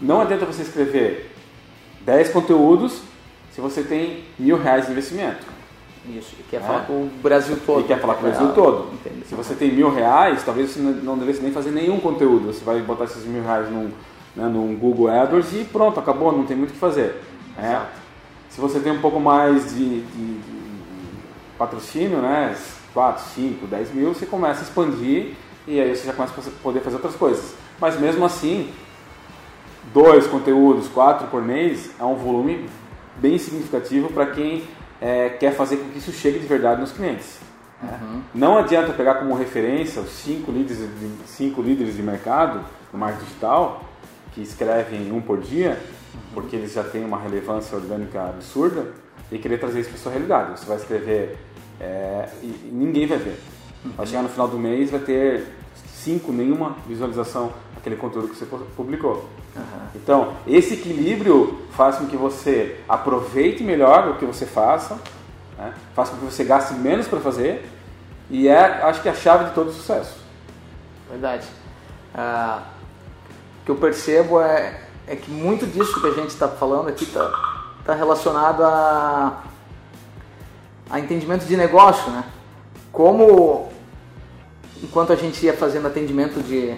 [0.00, 1.34] Não adianta você escrever
[2.00, 3.02] 10 conteúdos
[3.52, 5.44] se você tem mil reais de investimento.
[6.08, 6.60] Isso, e quer é.
[6.60, 7.80] falar com o Brasil todo.
[7.80, 8.92] E quer falar com o Brasil todo.
[8.94, 9.26] Entendi.
[9.26, 12.52] Se você tem mil reais, talvez você não devesse nem fazer nenhum conteúdo.
[12.52, 13.90] Você vai botar esses mil reais num,
[14.34, 17.22] né, num Google AdWords e pronto, acabou, não tem muito o que fazer.
[17.56, 17.82] É.
[18.50, 20.62] Se você tem um pouco mais de, de, de
[21.56, 22.56] patrocínio, né?
[22.92, 25.34] 4, 5, 10 mil, você começa a expandir
[25.66, 27.54] e aí você já começa a poder fazer outras coisas.
[27.80, 28.70] Mas mesmo assim,
[29.94, 32.68] dois conteúdos, quatro por mês, é um volume
[33.16, 34.64] bem significativo para quem
[35.02, 37.40] é, quer fazer com que isso chegue de verdade nos clientes.
[37.82, 37.98] Né?
[38.00, 38.22] Uhum.
[38.32, 43.24] Não adianta pegar como referência os cinco líderes, de, cinco líderes de mercado no marketing
[43.24, 43.84] digital
[44.32, 45.78] que escrevem um por dia,
[46.32, 48.92] porque eles já têm uma relevância orgânica absurda,
[49.30, 50.60] e querer trazer isso para sua realidade.
[50.60, 51.38] Você vai escrever
[51.80, 53.38] é, e, ninguém vai ver.
[53.96, 55.46] Vai chegar no final do mês vai ter
[55.92, 59.28] cinco, nenhuma visualização aquele conteúdo que você publicou.
[59.56, 59.62] Uhum.
[59.96, 64.96] Então, esse equilíbrio faz com que você aproveite melhor o que você faça,
[65.58, 65.74] né?
[65.92, 67.68] faz com que você gaste menos para fazer
[68.30, 70.16] e é, acho que, a chave de todo o sucesso.
[71.10, 71.46] Verdade.
[72.14, 72.62] Ah,
[73.60, 77.02] o que eu percebo é, é que muito disso que a gente está falando aqui
[77.02, 77.30] está
[77.84, 79.42] tá relacionado a
[80.88, 82.24] a entendimento de negócio, né?
[82.92, 83.72] Como
[84.82, 86.76] enquanto a gente ia fazendo atendimento de,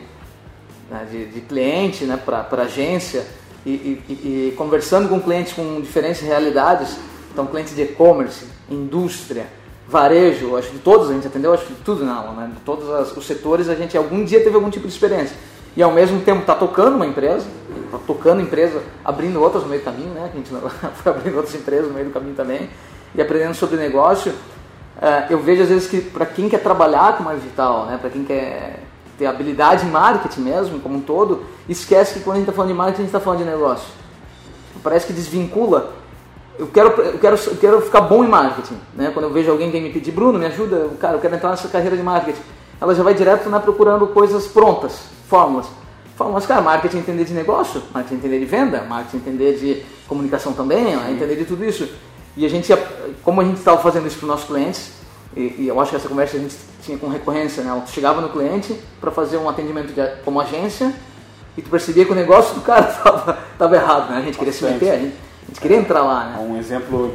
[0.94, 3.26] né, de, de, cliente né, para agência
[3.66, 6.96] e, e, e, conversando com clientes com diferentes realidades,
[7.32, 9.46] então clientes de e-commerce, indústria,
[9.88, 12.50] varejo, acho que todos a gente atendeu, acho que tudo não, né?
[12.54, 15.36] De todos as, os setores a gente algum dia teve algum tipo de experiência.
[15.76, 17.46] E ao mesmo tempo está tocando uma empresa,
[17.84, 20.30] está tocando empresa, abrindo outras no meio do caminho, né?
[20.32, 20.48] A gente
[21.02, 22.70] foi abrindo outras empresas no meio do caminho também
[23.14, 27.24] e aprendendo sobre negócio, uh, eu vejo às vezes que para quem quer trabalhar com
[27.24, 28.80] marketing digital, né, para quem quer
[29.18, 32.70] ter habilidade em marketing mesmo, como um todo, esquece que quando a gente está falando
[32.70, 33.86] de marketing, a gente está falando de negócio.
[34.82, 35.94] Parece que desvincula.
[36.58, 38.76] Eu quero, eu quero, eu quero ficar bom em marketing.
[38.94, 39.10] Né?
[39.12, 41.68] Quando eu vejo alguém que me pedir, Bruno, me ajuda, cara, eu quero entrar nessa
[41.68, 42.40] carreira de marketing.
[42.80, 45.66] Ela já vai direto né, procurando coisas prontas, fórmulas.
[46.16, 49.58] Fórmulas, cara, marketing é entender de negócio, marketing é entender de venda, marketing é entender
[49.58, 51.88] de comunicação também, é entender de tudo isso.
[52.36, 52.72] E a gente,
[53.22, 54.92] como a gente estava fazendo isso para os nossos clientes,
[55.36, 57.82] E, e, eu acho que essa conversa a gente tinha com recorrência, né?
[57.86, 60.92] Tu chegava no cliente para fazer um atendimento de, como agência
[61.56, 64.18] e tu percebia que o negócio do cara tava, tava errado, né?
[64.18, 66.38] A gente queria se meter, a gente, a gente queria entrar lá, né?
[66.38, 67.14] Um exemplo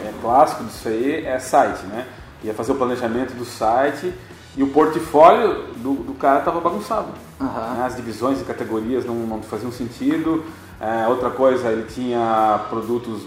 [0.00, 2.06] é, clássico disso aí é site, né?
[2.42, 4.12] Ia fazer o planejamento do site
[4.56, 7.08] e o portfólio do, do cara estava bagunçado.
[7.40, 7.46] Uhum.
[7.46, 7.84] Né?
[7.84, 10.44] As divisões e categorias não, não faziam sentido.
[10.80, 13.22] É, outra coisa, ele tinha produtos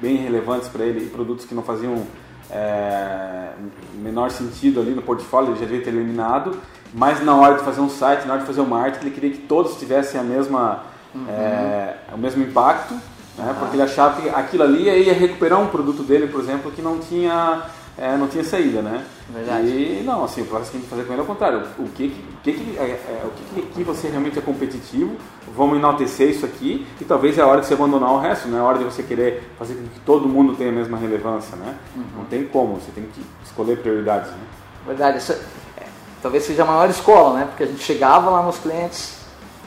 [0.00, 2.06] bem relevantes para ele e produtos que não faziam
[2.52, 3.50] é,
[3.94, 6.56] menor sentido ali no portfólio, ele já devia ter eliminado.
[6.92, 9.14] Mas na hora de fazer um site, na hora de fazer o um marketing, ele
[9.14, 10.82] queria que todos tivessem a mesma,
[11.14, 11.26] uhum.
[11.28, 12.94] é, o mesmo impacto,
[13.38, 13.54] né?
[13.58, 16.98] porque ele achava que aquilo ali ia recuperar um produto dele, por exemplo, que não
[16.98, 17.62] tinha
[18.00, 19.04] é, não tinha saída, né?
[19.28, 19.68] Verdade.
[19.68, 21.62] E não, assim, o que a gente fazer com ele é o contrário.
[21.78, 22.08] O que
[22.42, 25.14] que, que, é, é, o que, que você realmente é competitivo,
[25.54, 28.56] vamos enaltecer isso aqui e talvez é a hora de você abandonar o resto, não
[28.56, 31.54] é a hora de você querer fazer com que todo mundo tenha a mesma relevância,
[31.56, 31.74] né?
[31.94, 32.02] Uhum.
[32.16, 34.38] Não tem como, você tem que escolher prioridades, né?
[34.86, 35.84] Verdade, isso é,
[36.22, 37.44] talvez seja a maior escola, né?
[37.44, 39.18] Porque a gente chegava lá nos clientes,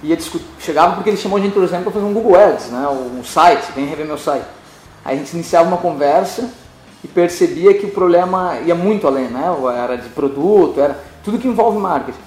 [0.01, 2.71] ia discutir, chegava porque ele chamou a gente, por exemplo, para fazer um Google Ads,
[2.71, 2.87] né?
[2.87, 4.47] Um site, vem rever meu site.
[5.05, 6.49] Aí a gente iniciava uma conversa
[7.03, 9.43] e percebia que o problema ia muito além, né?
[9.77, 12.19] Era de produto, era tudo que envolve marketing.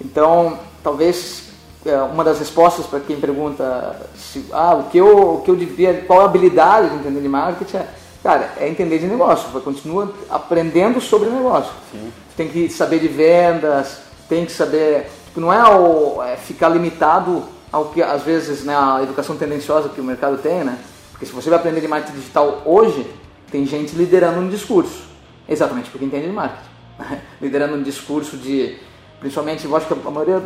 [0.00, 1.50] Então, talvez
[1.84, 5.56] é, uma das respostas para quem pergunta se, ah, o que eu, o que eu
[5.56, 7.86] devia, qual a habilidade de entender de marketing é,
[8.22, 9.50] cara, é entender de negócio.
[9.50, 11.72] Você continua aprendendo sobre negócio.
[11.90, 12.12] Sim.
[12.36, 17.42] Tem que saber de vendas, tem que saber, tipo, não é, o, é ficar limitado
[17.70, 20.78] ao que às vezes né, a educação tendenciosa que o mercado tem, né?
[21.10, 23.06] Porque se você vai aprender de marketing digital hoje,
[23.52, 25.04] tem gente liderando um discurso,
[25.46, 26.70] exatamente porque entende de marketing.
[27.40, 28.78] liderando um discurso de,
[29.20, 30.42] principalmente, eu acho que a maioria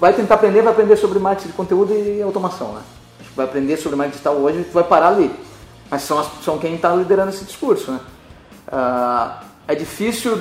[0.00, 2.80] vai tentar aprender, vai aprender sobre marketing de conteúdo e automação, né?
[3.36, 5.30] Vai aprender sobre marketing digital hoje, tu vai parar ali.
[5.90, 8.00] Mas são, são quem está liderando esse discurso, né?
[8.68, 10.34] Uh, é difícil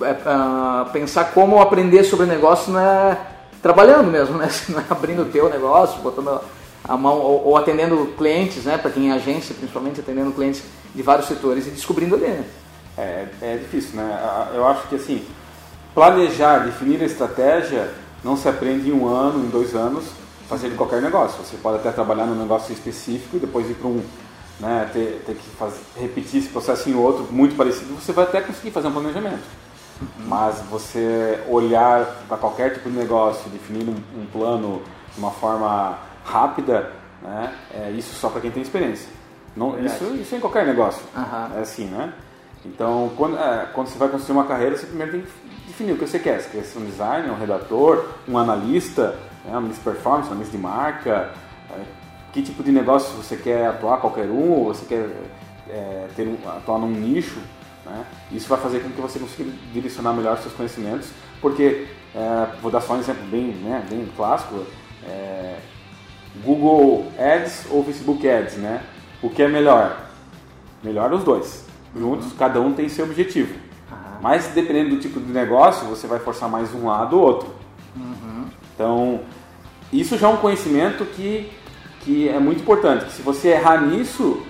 [0.00, 3.18] uh, pensar como aprender sobre negócio não é
[3.60, 4.48] trabalhando mesmo, né?
[4.68, 6.40] Não é abrindo o teu negócio, botando
[6.86, 8.76] a mão ou, ou atendendo clientes, né?
[8.76, 10.62] Para quem é agência, principalmente atendendo clientes
[10.94, 12.44] de vários setores e descobrindo ali, né?
[12.96, 14.50] É, é difícil, né?
[14.54, 15.24] Eu acho que assim,
[15.94, 17.90] planejar, definir a estratégia
[18.22, 20.04] não se aprende em um ano, em dois anos,
[20.48, 21.42] fazendo qualquer negócio.
[21.42, 24.02] Você pode até trabalhar num negócio específico e depois ir para um,
[24.60, 28.40] né, ter, ter que fazer, repetir esse processo em outro muito parecido, você vai até
[28.40, 29.42] conseguir fazer um planejamento.
[30.00, 30.26] Uhum.
[30.26, 35.98] Mas você olhar para qualquer tipo de negócio, definir um, um plano de uma forma
[36.24, 36.90] rápida,
[37.22, 39.08] né, é isso só para quem tem experiência.
[39.56, 41.02] Não, isso, isso é em qualquer negócio.
[41.16, 41.58] Uhum.
[41.58, 42.12] É assim, né?
[42.64, 45.28] Então, quando, é, quando você vai construir uma carreira, você primeiro tem que
[45.68, 46.40] definir o que você quer.
[46.40, 50.32] Você quer ser um designer, um redator, um analista, né, um analista de performance, um
[50.32, 51.30] analista de marca,
[51.70, 51.80] é,
[52.32, 55.08] que tipo de negócio você quer atuar, qualquer um, ou você quer
[55.68, 57.38] é, ter um, atuar num nicho.
[57.84, 58.04] Né?
[58.32, 61.10] Isso vai fazer com que você consiga direcionar melhor seus conhecimentos,
[61.40, 64.64] porque, é, vou dar só um exemplo bem, né, bem clássico,
[66.42, 68.82] Google Ads ou Facebook Ads, né?
[69.22, 70.08] O que é melhor?
[70.82, 71.64] Melhor os dois.
[71.96, 72.36] Juntos, uhum.
[72.36, 73.54] cada um tem seu objetivo.
[73.90, 73.96] Uhum.
[74.20, 77.54] Mas dependendo do tipo de negócio, você vai forçar mais um lado ou outro.
[77.96, 78.46] Uhum.
[78.74, 79.20] Então,
[79.92, 81.52] isso já é um conhecimento que,
[82.00, 83.04] que é muito importante.
[83.04, 84.42] Que se você errar nisso,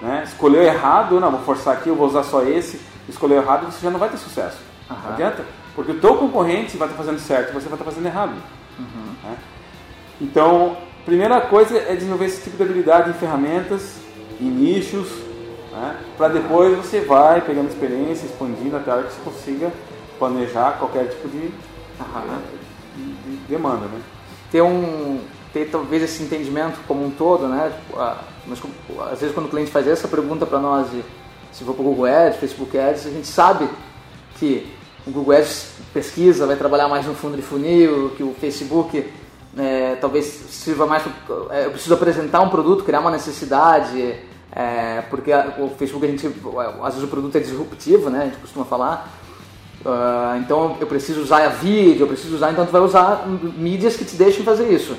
[0.00, 3.82] né, escolheu errado, não, vou forçar aqui, eu vou usar só esse, escolheu errado, você
[3.82, 4.58] já não vai ter sucesso.
[4.88, 5.44] Não adianta.
[5.74, 8.34] Porque o teu concorrente vai estar fazendo certo e você vai estar fazendo errado.
[8.78, 9.14] Uhum.
[9.24, 9.36] Né?
[10.20, 14.04] Então, primeira coisa é desenvolver esse tipo de habilidade em ferramentas
[14.40, 15.08] em nichos,
[15.70, 15.98] né?
[16.16, 19.72] para depois você vai pegando experiência, expandindo até a hora que você consiga
[20.18, 23.86] planejar qualquer tipo de, de, de demanda.
[23.86, 24.00] Né?
[24.50, 25.20] Ter, um,
[25.52, 27.72] ter talvez esse entendimento como um todo, né?
[27.74, 28.00] Tipo,
[28.46, 28.62] mas,
[29.12, 30.88] às vezes quando o cliente faz essa pergunta para nós,
[31.52, 33.68] se for para o Google Ads, Facebook Ads, a gente sabe
[34.38, 34.66] que
[35.06, 39.10] o Google Ads pesquisa, vai trabalhar mais no fundo de funil, que o Facebook
[40.00, 41.02] talvez sirva mais.
[41.50, 44.16] É, eu preciso apresentar um produto, criar uma necessidade,
[44.52, 48.20] é, porque o Facebook a gente às vezes o produto é disruptivo, né?
[48.20, 49.10] A gente costuma falar.
[49.84, 53.96] Uh, então eu preciso usar a vídeo, eu preciso usar, então tu vai usar mídias
[53.96, 54.96] que te deixem fazer isso.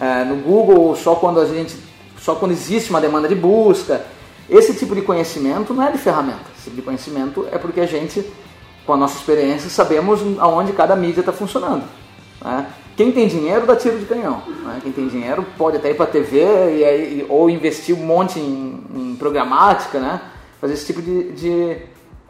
[0.00, 1.76] É, no Google só quando a gente,
[2.18, 4.04] só quando existe uma demanda de busca.
[4.48, 6.40] Esse tipo de conhecimento não é de ferramenta.
[6.56, 8.24] Esse tipo de conhecimento é porque a gente,
[8.86, 11.84] com a nossa experiência, sabemos aonde cada mídia está funcionando.
[12.42, 12.66] Né?
[12.96, 14.42] Quem tem dinheiro dá tiro de canhão.
[14.64, 14.80] Né?
[14.82, 18.38] Quem tem dinheiro pode até ir para a TV e aí, ou investir um monte
[18.38, 20.20] em, em programática, né?
[20.60, 21.76] fazer esse tipo de, de,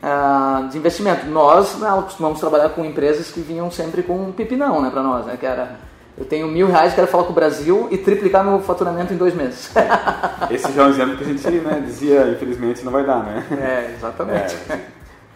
[0.03, 1.27] uh, de investimento.
[1.27, 5.27] Nós né, costumamos trabalhar com empresas que vinham sempre com um pipinão né, para nós,
[5.27, 5.37] né?
[5.39, 9.15] que era eu tenho mil reais, quero falar com o Brasil e triplicar meu faturamento
[9.15, 9.73] em dois meses.
[10.51, 13.47] Esse já é um exemplo que a gente né, dizia, infelizmente não vai dar, né?
[13.51, 14.55] É, exatamente.
[14.69, 14.79] É,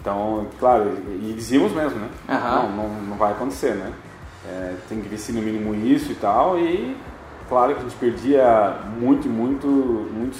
[0.07, 2.09] Então, claro, e dizíamos mesmo, né?
[2.29, 2.37] Uhum.
[2.39, 3.91] Não, não, não vai acontecer, né?
[4.49, 6.97] É, tem que investir no mínimo isso e tal, e
[7.49, 10.39] claro que a gente perdia muito, muito, muito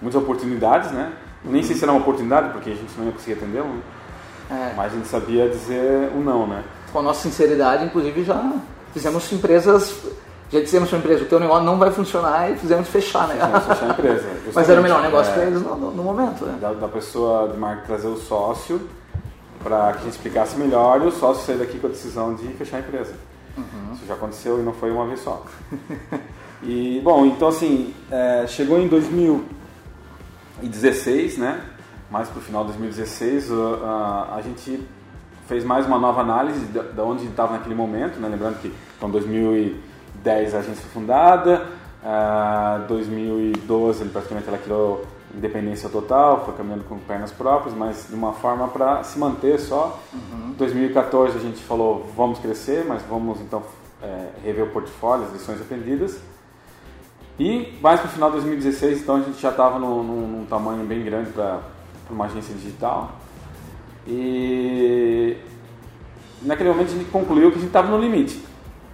[0.00, 1.12] muitas oportunidades, né?
[1.44, 3.82] Nem sei se era uma oportunidade, porque a gente não ia conseguir atendê-lo, né?
[4.50, 4.72] É.
[4.74, 6.64] mas a gente sabia dizer o não, né?
[6.90, 8.50] Com a nossa sinceridade, inclusive, já
[8.94, 9.94] fizemos empresas,
[10.50, 13.34] já dissemos para a empresa, o teu negócio não vai funcionar e fizemos fechar, né?
[13.34, 14.26] Fizemos fechar a empresa.
[14.54, 16.56] Mas era o melhor negócio é, para eles no, no, no momento, né?
[16.60, 18.80] Da, da, pessoa de marketing trazer o sócio
[19.62, 22.48] para que a gente explicasse melhor e o sócio sair daqui com a decisão de
[22.54, 23.12] fechar a empresa.
[24.08, 25.44] Já aconteceu e não foi uma vez só.
[26.64, 31.60] e, bom, então assim, é, chegou em 2016, né?
[32.10, 33.52] Mais para o final de 2016,
[33.84, 34.80] a, a gente
[35.46, 38.28] fez mais uma nova análise de, de onde estava naquele momento, né?
[38.28, 41.66] lembrando que então 2010 a agência foi fundada,
[42.02, 48.32] uh, 2012 praticamente ela criou independência total, foi caminhando com pernas próprias, mas de uma
[48.32, 49.98] forma para se manter só.
[50.12, 50.54] Uhum.
[50.56, 53.62] 2014 a gente falou vamos crescer, mas vamos então
[54.02, 56.20] é, rever o portfólio, as lições aprendidas.
[57.38, 60.84] E mais para o final de 2016, então a gente já estava num, num, tamanho
[60.84, 61.60] bem grande para
[62.10, 63.12] uma agência digital.
[64.06, 65.36] E
[66.42, 68.42] naquele momento a gente concluiu que a gente estava no limite.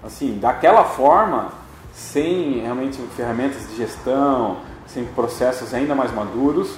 [0.03, 1.53] Assim, daquela forma,
[1.95, 6.73] sem realmente ferramentas de gestão, sem processos ainda mais maduros,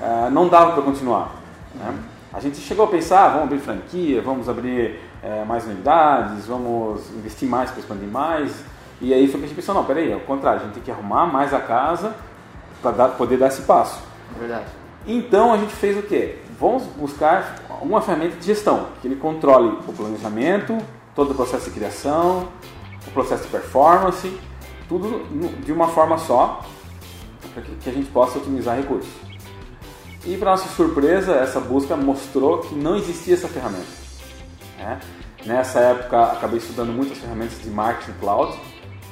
[0.00, 1.36] uh, não dava para continuar.
[1.74, 1.94] Né?
[2.32, 7.48] A gente chegou a pensar, vamos abrir franquia, vamos abrir é, mais unidades, vamos investir
[7.48, 8.52] mais para expandir mais.
[9.00, 10.90] E aí foi que a gente pensou, não, peraí, ao contrário, a gente tem que
[10.90, 12.14] arrumar mais a casa
[12.82, 14.00] para poder dar esse passo.
[14.38, 14.66] Verdade.
[15.06, 16.38] Então a gente fez o quê?
[16.60, 20.76] Vamos buscar uma ferramenta de gestão, que ele controle o planejamento,
[21.14, 22.48] todo o processo de criação,
[23.06, 24.38] o processo de performance,
[24.88, 25.24] tudo
[25.64, 26.62] de uma forma só,
[27.52, 29.10] para que a gente possa otimizar recursos.
[30.26, 34.03] E para nossa surpresa, essa busca mostrou que não existia essa ferramenta.
[34.78, 35.00] Né?
[35.44, 38.58] Nessa época, acabei estudando muitas ferramentas de marketing cloud.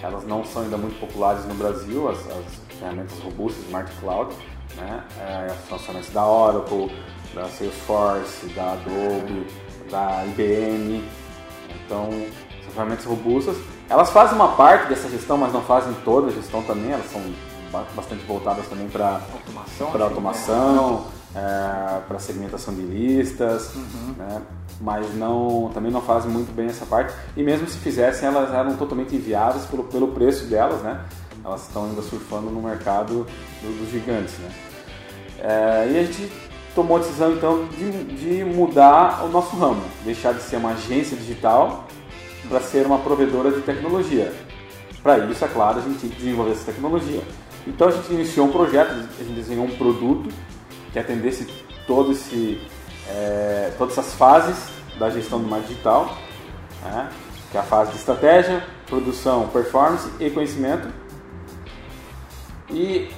[0.02, 4.34] Elas não são ainda muito populares no Brasil, as, as ferramentas robustas de marketing cloud.
[4.76, 5.04] Né?
[5.20, 6.90] É, as ferramentas da Oracle,
[7.34, 9.46] da Salesforce, da Adobe,
[9.90, 11.04] da IBM.
[11.84, 12.08] Então,
[12.64, 13.56] são ferramentas robustas.
[13.88, 16.92] Elas fazem uma parte dessa gestão, mas não fazem toda a gestão também.
[16.92, 17.22] Elas são
[17.94, 24.14] bastante voltadas também para automação, para automação, é, para segmentação de listas, uhum.
[24.18, 24.42] né?
[24.82, 27.14] Mas não, também não fazem muito bem essa parte.
[27.36, 31.04] E mesmo se fizessem, elas eram totalmente inviáveis pelo, pelo preço delas, né?
[31.44, 33.26] Elas estão ainda surfando no mercado
[33.62, 34.50] dos do gigantes, né?
[35.38, 36.30] É, e a gente
[36.74, 41.16] tomou a decisão então de, de mudar o nosso ramo, deixar de ser uma agência
[41.16, 41.86] digital
[42.48, 44.32] para ser uma provedora de tecnologia.
[45.00, 47.22] Para isso, é claro, a gente tinha que desenvolver essa tecnologia.
[47.66, 50.28] Então a gente iniciou um projeto, a gente desenhou um produto
[50.92, 51.46] que atendesse
[51.86, 52.60] todo esse,
[53.12, 54.56] é, todas essas fases
[54.98, 56.16] da gestão do marketing digital,
[56.82, 57.10] né?
[57.50, 60.88] que é a fase de estratégia, produção, performance e conhecimento.
[62.70, 63.10] E,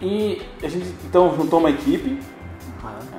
[0.00, 2.20] e a gente então juntou uma equipe,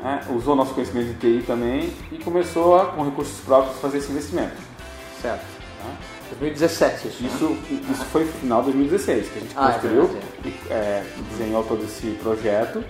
[0.01, 0.21] né?
[0.29, 4.55] usou nosso conhecimento de TI também e começou a, com recursos próprios, fazer esse investimento.
[5.21, 5.53] Certo.
[6.39, 7.23] 2017 isso.
[7.23, 7.81] Isso, né?
[7.91, 11.63] isso foi final de 2016 que a gente ah, é construiu é e é, desenhou
[11.63, 12.83] todo esse projeto.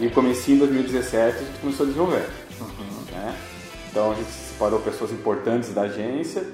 [0.00, 2.28] E comecinho em 2017 a gente começou a desenvolver.
[2.62, 3.12] Uhum.
[3.12, 3.36] Né?
[3.90, 6.46] Então a gente separou pessoas importantes da agência,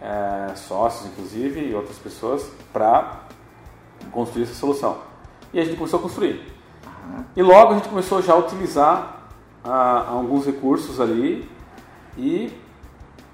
[0.00, 3.22] é, sócios inclusive e outras pessoas para
[4.10, 4.98] construir essa solução.
[5.52, 6.34] E a gente começou a construir.
[6.86, 7.24] Uhum.
[7.36, 9.28] E logo a gente começou já a utilizar
[9.64, 11.48] ah, alguns recursos ali
[12.16, 12.52] e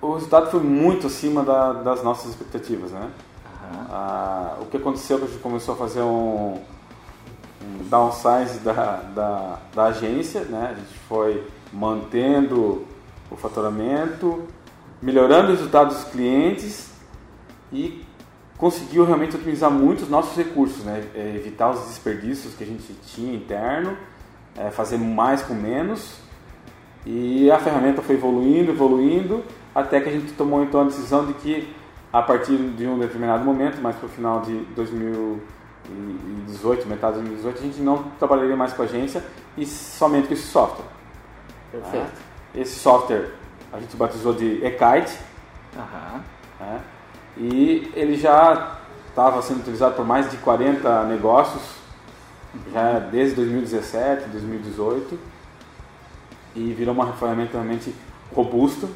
[0.01, 3.03] o resultado foi muito acima da, das nossas expectativas, né?
[3.03, 3.87] Uhum.
[3.91, 6.61] Ah, o que aconteceu é que a gente começou a fazer um,
[7.63, 8.73] um downsize da,
[9.15, 10.71] da, da, agência, né?
[10.73, 12.87] A gente foi mantendo
[13.31, 14.45] o faturamento,
[15.01, 16.91] melhorando os resultados dos clientes
[17.73, 18.05] e
[18.57, 21.05] conseguiu realmente otimizar muito os nossos recursos, né?
[21.15, 23.97] É, evitar os desperdícios que a gente tinha interno,
[24.57, 26.19] é, fazer mais com menos
[27.07, 31.35] e a ferramenta foi evoluindo, evoluindo até que a gente tomou então a decisão de
[31.35, 31.75] que
[32.13, 37.59] a partir de um determinado momento, mais para o final de 2018, metade de 2018,
[37.59, 39.23] a gente não trabalharia mais com a agência
[39.57, 40.98] e somente com esse software.
[41.71, 41.97] Perfeito.
[41.97, 42.11] Né?
[42.55, 43.31] Esse software
[43.73, 45.19] a gente batizou de eKite.
[45.77, 46.21] Uhum.
[46.61, 46.81] Né?
[47.37, 51.63] E ele já estava sendo utilizado por mais de 40 negócios,
[52.73, 55.19] já desde 2017, 2018,
[56.55, 57.95] e virou uma ferramenta realmente
[58.35, 58.89] robusta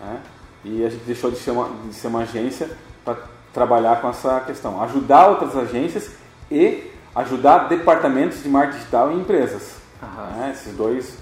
[0.00, 0.20] né?
[0.64, 2.70] E a gente deixou de ser uma, de ser uma agência
[3.04, 3.16] para
[3.52, 6.10] trabalhar com essa questão, ajudar outras agências
[6.50, 9.76] e ajudar departamentos de marketing digital e empresas.
[10.00, 10.52] Né?
[10.54, 11.16] Esses dois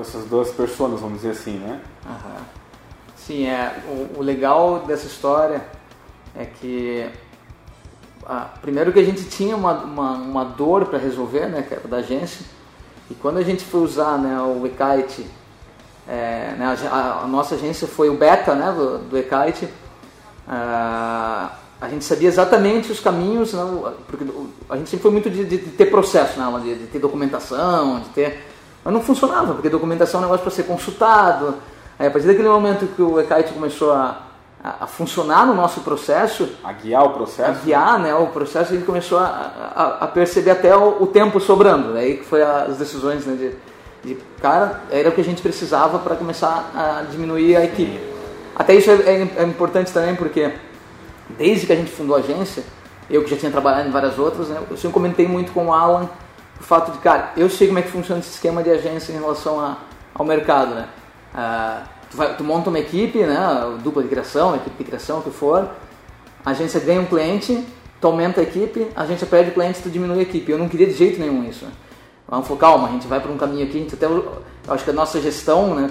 [0.00, 1.80] essas duas pessoas, vamos dizer assim, né?
[2.06, 2.44] Uhum.
[3.16, 5.62] Sim, é, o, o, legal dessa história
[6.34, 7.08] é que
[8.26, 11.86] ah, primeiro que a gente tinha uma, uma, uma dor para resolver, né, que era
[11.86, 12.44] da agência,
[13.10, 15.26] e quando a gente foi usar né, o eKite,
[16.08, 19.68] é, né, a, a, nossa agência foi o beta né, do, do eKite,
[20.46, 24.24] ah, a gente sabia exatamente os caminhos, né, porque
[24.68, 28.00] a gente sempre foi muito de, de, de ter processo, né, de, de, ter documentação,
[28.00, 28.49] de ter...
[28.84, 31.56] Mas não funcionava, porque documentação é um negócio para ser consultado.
[31.98, 34.22] Aí, a partir daquele momento que o eKite começou a,
[34.64, 36.48] a, a, funcionar no nosso processo...
[36.64, 37.50] A guiar o processo?
[37.50, 39.24] A guiar né, o processo, a gente começou a,
[39.74, 41.92] a, a perceber até o, o, tempo sobrando.
[41.92, 43.36] Daí que foi as decisões né,
[44.02, 44.22] de, de...
[44.40, 48.00] Cara, era o que a gente precisava para começar a diminuir a equipe.
[48.56, 50.52] Até isso é, é, é importante também, porque
[51.38, 52.64] desde que a gente fundou a agência,
[53.10, 55.72] eu que já tinha trabalhado em várias outras, né, eu sempre comentei muito com o
[55.72, 56.08] Alan
[56.60, 59.16] o fato de, cara, eu sei como é que funciona esse esquema de agência em
[59.16, 59.78] relação a,
[60.14, 60.88] ao mercado, né?
[61.34, 63.38] Ah, tu, vai, tu, monta uma equipe, né,
[63.82, 65.70] dupla de criação, equipe de criação, o que for,
[66.44, 67.64] a agência ganha um cliente,
[67.98, 70.52] tu aumenta a equipe, a agência perde cliente, tu diminui a equipe.
[70.52, 71.66] Eu não queria de jeito nenhum isso.
[72.28, 74.06] Vamos falar, calma, a gente vai para um caminho aqui, até,
[74.68, 75.90] acho que a nossa gestão, né,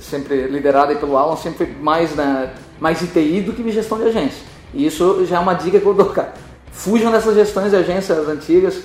[0.00, 4.42] sempre liderada pelo Alan, sempre foi mais, né, mais ITI do que gestão de agência.
[4.74, 6.34] E isso já é uma dica que eu dou, cara.
[6.72, 8.82] Fujam dessas gestões de agências antigas,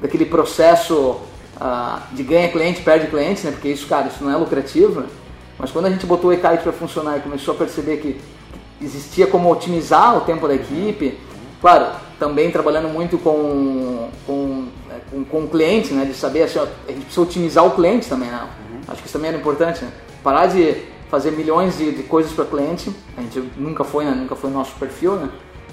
[0.00, 1.20] daquele processo
[1.60, 3.52] uh, de ganha cliente, perde cliente, né?
[3.52, 5.06] Porque isso, cara, isso não é lucrativo, né?
[5.58, 8.20] Mas quando a gente botou o e-kite para funcionar e começou a perceber que
[8.80, 11.18] existia como otimizar o tempo da equipe,
[11.60, 11.86] claro,
[12.18, 14.68] também trabalhando muito com, com,
[15.10, 16.04] com, com o cliente, né?
[16.04, 18.40] De saber, assim, ó, a gente precisa otimizar o cliente também, né?
[18.70, 18.80] Uhum.
[18.88, 19.90] Acho que isso também era importante, né?
[20.22, 20.76] Parar de
[21.10, 22.92] fazer milhões de, de coisas para cliente.
[23.16, 24.12] A gente nunca foi, né?
[24.12, 25.28] nunca foi nosso perfil, né?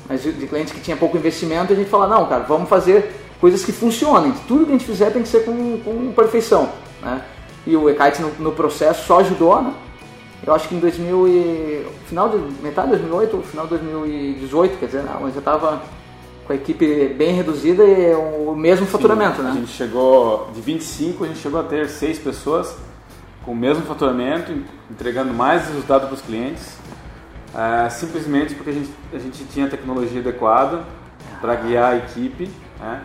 [0.08, 3.25] Mas de, de cliente que tinha pouco investimento, a gente fala, não, cara, vamos fazer
[3.46, 4.34] coisas que funcionem.
[4.48, 6.68] Tudo que a gente fizer tem que ser com, com perfeição,
[7.00, 7.22] né?
[7.68, 9.72] E o eKite no, no, processo só ajudou, né?
[10.48, 14.88] Eu acho que em 2000 e, final de metade de 2008, final de 2018, quer
[14.88, 15.12] dizer, né?
[15.32, 15.80] já estava
[16.48, 19.52] com a equipe bem reduzida e o mesmo faturamento, Sim, né?
[19.52, 22.76] A gente chegou de 25, a gente chegou a ter seis pessoas
[23.44, 24.52] com o mesmo faturamento,
[24.90, 26.80] entregando mais resultado para os clientes,
[27.54, 30.84] é, simplesmente porque a gente, a gente tinha tecnologia adequada
[31.40, 33.04] para guiar a equipe, né?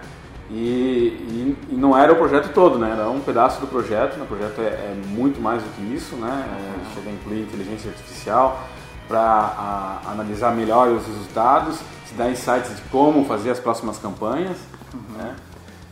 [0.51, 2.91] E, e, e, não era o projeto todo, né?
[2.91, 4.17] Era um pedaço do projeto.
[4.17, 4.25] Né?
[4.25, 6.45] O projeto é, é muito mais do que isso, né?
[6.49, 8.61] É, chega a incluir inteligência artificial
[9.07, 14.57] para analisar melhor os resultados, te dar insights de como fazer as próximas campanhas,
[14.93, 15.17] uhum.
[15.17, 15.37] né?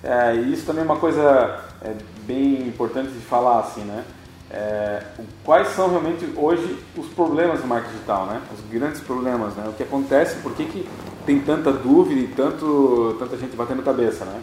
[0.03, 1.95] É, e isso também é uma coisa é,
[2.25, 4.05] bem importante de falar, assim, né?
[4.51, 5.03] é,
[5.45, 8.41] quais são realmente hoje os problemas do marketing digital, né?
[8.53, 9.69] Os grandes problemas, né?
[9.69, 10.89] O que acontece, por que, que
[11.29, 14.41] tem tanta dúvida e tanto, tanta gente batendo cabeça, né?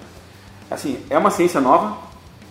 [0.69, 1.97] Assim, é uma ciência nova.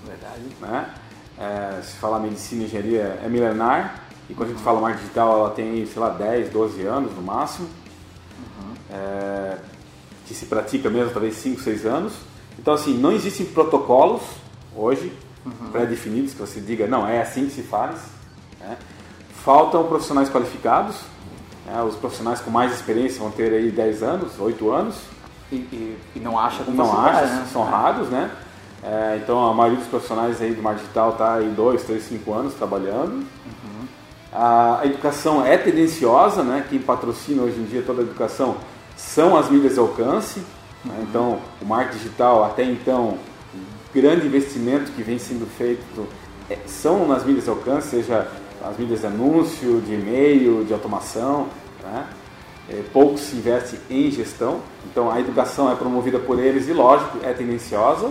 [0.05, 0.43] Verdade.
[0.61, 0.91] Né?
[1.39, 4.03] É, se falar medicina e engenharia é milenar.
[4.28, 7.22] E quando a gente fala marketing digital, ela tem, sei lá, 10, 12 anos no
[7.22, 7.68] máximo.
[8.39, 8.74] Uhum.
[8.91, 9.59] É,
[10.26, 12.14] que se pratica mesmo, talvez 5, 6 anos.
[12.59, 14.22] Então, assim, não existem protocolos
[14.74, 15.12] hoje
[15.47, 15.70] uhum.
[15.70, 18.01] pré-definidos, que você diga, não, é assim que se faz.
[18.59, 18.76] Né?
[19.45, 20.97] Faltam profissionais qualificados,
[21.67, 21.83] né?
[21.83, 24.97] os profissionais com mais experiência vão ter aí 10 anos, 8 anos.
[25.53, 27.47] E, e, e não acha como Não acha, né?
[27.53, 28.31] são raros, né?
[28.83, 32.33] É, então a maioria dos profissionais aí do mar digital está aí 2, 3, 5
[32.33, 33.12] anos trabalhando.
[33.15, 33.87] Uhum.
[34.33, 36.65] A, a educação é tendenciosa, né?
[36.69, 38.57] Quem patrocina hoje em dia toda a educação
[38.97, 40.41] são as mídias de alcance.
[40.41, 40.47] Né?
[40.85, 40.93] Uhum.
[40.93, 41.07] Né?
[41.09, 43.19] Então, o marketing digital até então
[43.95, 46.07] grande investimento que vem sendo feito
[46.51, 48.27] é, são nas mídias de alcance, seja
[48.63, 51.49] as mídias de anúncio, de e-mail, de automação.
[51.83, 52.07] Né?
[52.69, 57.19] É, pouco se investe em gestão, então a educação é promovida por eles e, lógico,
[57.23, 58.11] é tendenciosa.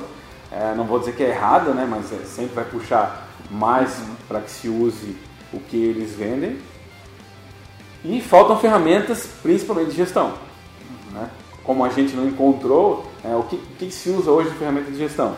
[0.52, 1.88] É, não vou dizer que é errada, né?
[1.90, 4.16] mas é, sempre vai puxar mais uhum.
[4.28, 5.16] para que se use
[5.52, 6.58] o que eles vendem.
[8.04, 10.28] E faltam ferramentas, principalmente de gestão.
[10.28, 11.20] Uhum.
[11.20, 11.30] Né?
[11.64, 14.98] Como a gente não encontrou, é, o que, que se usa hoje de ferramenta de
[14.98, 15.36] gestão?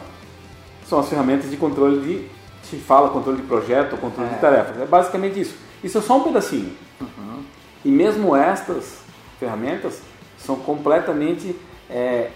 [0.88, 2.28] são as ferramentas de controle de,
[2.70, 4.34] se fala controle de projeto controle é.
[4.34, 4.82] de tarefas.
[4.82, 5.56] É basicamente isso.
[5.84, 6.74] Isso é só um pedacinho.
[7.00, 7.44] Uhum.
[7.84, 9.00] E mesmo estas
[9.40, 10.02] ferramentas
[10.38, 11.56] são completamente,
[11.90, 12.32] é,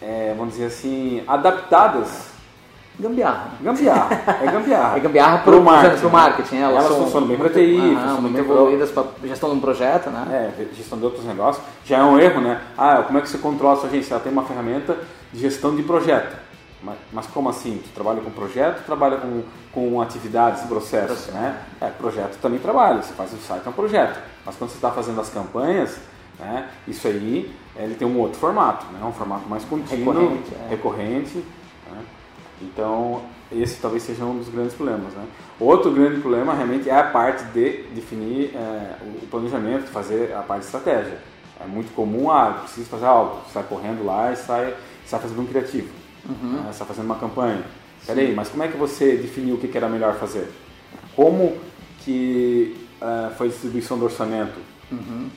[0.00, 2.32] é, vamos dizer assim, adaptadas
[2.98, 3.52] Gambiarra.
[3.62, 4.22] Gambiarra.
[4.42, 4.96] É gambiarra.
[4.96, 6.06] É gambiarra para o marketing.
[6.08, 6.56] Marketing.
[6.56, 10.10] Elas, elas são, funcionam bem para TI, ah, muito evoluídas para gestão de um projeto,
[10.10, 10.52] né?
[10.58, 11.64] É, gestão de outros negócios.
[11.84, 12.60] Já é um erro, né?
[12.76, 14.14] Ah, como é que você controla a sua agência?
[14.14, 14.96] Ela tem uma ferramenta
[15.32, 16.36] de gestão de projeto.
[16.82, 17.80] Mas, mas, como assim?
[17.82, 21.62] Tu trabalha com projeto, trabalha com, com atividades, processos, né?
[21.80, 24.20] É, projeto também trabalha, você faz o site, é um projeto.
[24.44, 25.98] Mas quando você está fazendo as campanhas,
[26.38, 29.00] né, isso aí ele tem um outro formato, né?
[29.04, 30.54] um formato mais contínuo, recorrente.
[30.54, 30.68] É.
[30.68, 31.44] recorrente
[31.90, 32.04] né?
[32.60, 35.12] Então, esse talvez seja um dos grandes problemas.
[35.14, 35.24] Né?
[35.58, 40.60] Outro grande problema realmente é a parte de definir é, o planejamento, fazer a parte
[40.60, 41.18] de estratégia.
[41.60, 44.74] É muito comum, ah, preciso fazer algo, sai correndo lá e sai,
[45.06, 45.88] sai fazendo um criativo,
[46.28, 46.62] uhum.
[46.64, 46.72] né?
[46.72, 47.62] sai fazendo uma campanha.
[48.06, 50.50] Peraí, mas como é que você definiu o que era melhor fazer?
[51.14, 51.56] Como
[52.00, 54.58] que uh, foi a distribuição do orçamento?
[54.90, 55.28] Uhum.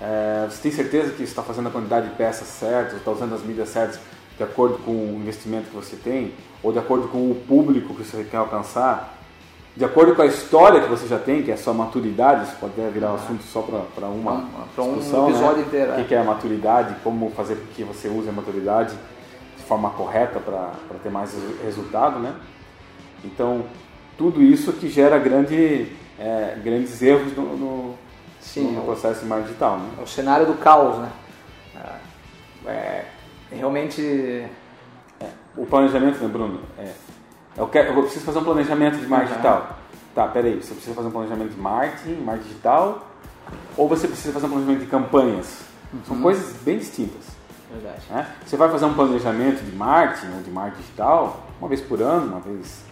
[0.00, 3.42] Uh, você tem certeza que está fazendo a quantidade de peças certas, está usando as
[3.42, 4.00] mídias certas
[4.36, 6.32] de acordo com o investimento que você tem,
[6.62, 9.14] ou de acordo com o público que você quer alcançar,
[9.76, 12.56] de acordo com a história que você já tem, que é a sua maturidade, isso
[12.60, 15.62] pode virar um assunto só para uma pra discussão, um episódio né?
[15.62, 16.00] inteiro.
[16.00, 16.16] O que é.
[16.16, 18.98] é a maturidade, como fazer com que você use a maturidade de
[19.64, 22.34] forma correta para ter mais resultado, né?
[23.24, 23.64] Então,
[24.16, 27.94] tudo isso que gera grande, é, grandes erros no, no,
[28.40, 29.78] Sim, no processo de marketing digital.
[29.78, 29.90] Né?
[29.98, 31.10] É o cenário do caos, né?
[32.66, 33.06] É, é
[33.50, 34.02] realmente...
[35.20, 36.60] É, o planejamento, né, Bruno?
[36.78, 36.92] É,
[37.56, 39.40] eu, quero, eu preciso fazer um planejamento de marketing uhum.
[39.40, 39.78] digital.
[40.14, 43.08] Tá, peraí, você precisa fazer um planejamento de marketing, marketing digital,
[43.76, 45.60] ou você precisa fazer um planejamento de campanhas?
[45.92, 46.00] Uhum.
[46.06, 47.33] São coisas bem distintas.
[47.74, 48.02] Verdade.
[48.10, 48.26] Né?
[48.44, 52.26] Você vai fazer um planejamento de marketing ou de marketing digital uma vez por ano,
[52.26, 52.82] uma vez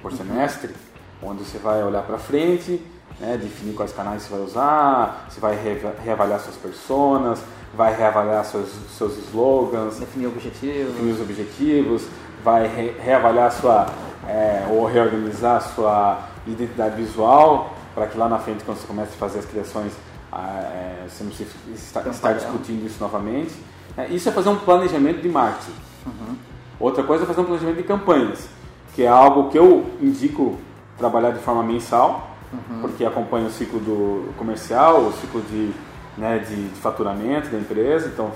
[0.00, 0.16] por uhum.
[0.16, 0.74] semestre,
[1.22, 2.82] onde você vai olhar para frente,
[3.18, 5.58] né, definir quais canais você vai usar, você vai
[6.02, 7.40] reavaliar suas personas,
[7.74, 12.06] vai reavaliar seus, seus slogans, definir objetivos, definir os objetivos,
[12.42, 13.86] vai re reavaliar sua
[14.26, 19.18] é, ou reorganizar sua identidade visual para que lá na frente, quando você comece a
[19.18, 19.92] fazer as criações,
[20.32, 21.32] é, você não
[21.74, 23.52] estar, estar discutindo isso novamente.
[23.96, 25.72] É, isso é fazer um planejamento de marketing.
[26.06, 26.36] Uhum.
[26.78, 28.48] Outra coisa é fazer um planejamento de campanhas,
[28.94, 30.58] que é algo que eu indico
[30.96, 32.80] trabalhar de forma mensal, uhum.
[32.82, 35.72] porque acompanha o ciclo do comercial, o ciclo de,
[36.16, 38.30] né, de, de faturamento da empresa, então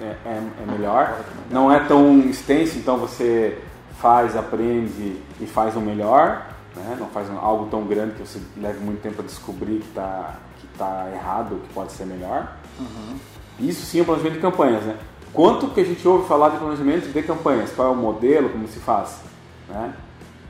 [0.00, 1.20] é, é, é, melhor.
[1.50, 3.58] Não é tão extenso, então você
[4.00, 6.46] faz, aprende e faz o melhor.
[6.74, 6.96] Né?
[6.98, 10.66] Não faz algo tão grande que você leve muito tempo a descobrir que está que
[10.78, 12.52] tá errado, que pode ser melhor.
[12.78, 13.16] Uhum.
[13.58, 14.82] Isso sim é o planejamento de campanhas.
[14.84, 14.96] Né?
[15.32, 17.70] Quanto que a gente ouve falar de planejamento de campanhas?
[17.72, 19.20] Qual é o modelo, como se faz?
[19.68, 19.92] Né?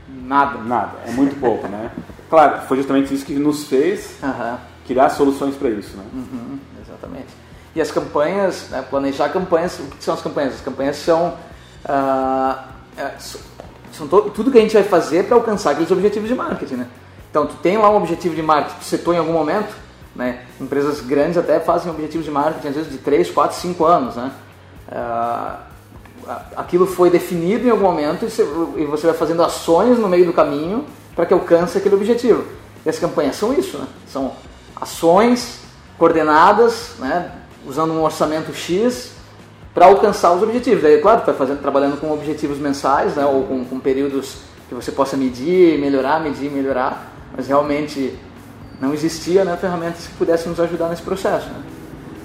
[0.07, 0.59] Nada.
[0.59, 1.67] Nada, é muito pouco.
[1.67, 1.91] né?
[2.29, 4.57] Claro, foi justamente isso que nos fez uhum.
[4.85, 5.95] criar soluções para isso.
[5.97, 6.03] Né?
[6.13, 7.27] Uhum, exatamente.
[7.75, 10.55] E as campanhas, né, planejar campanhas, o que são as campanhas?
[10.55, 11.37] As campanhas são,
[11.85, 12.57] uh,
[13.91, 16.75] são to, tudo que a gente vai fazer para alcançar aqueles objetivos de marketing.
[16.75, 16.87] Né?
[17.29, 19.75] Então, tu tem lá um objetivo de marketing que setou em algum momento,
[20.17, 20.43] né?
[20.59, 24.15] empresas grandes até fazem objetivos de marketing às vezes de 3, 4, 5 anos.
[24.15, 24.31] Né?
[24.89, 25.67] Uh,
[26.55, 30.85] aquilo foi definido em algum momento e você, vai fazendo ações no meio do caminho
[31.15, 32.43] para que alcance aquele objetivo.
[32.85, 33.87] E as campanhas são isso, né?
[34.07, 34.33] são
[34.75, 35.59] ações
[35.97, 37.31] coordenadas, né?
[37.65, 39.11] usando um orçamento X
[39.77, 40.83] para alcançar os objetivos.
[40.83, 44.37] Aí, claro, está fazendo, trabalhando com objetivos mensais, né, ou com, com, períodos
[44.67, 48.17] que você possa medir, melhorar, medir, melhorar, mas realmente
[48.79, 51.47] não existia né, ferramentas que pudessem nos ajudar nesse processo.
[51.47, 51.63] Né?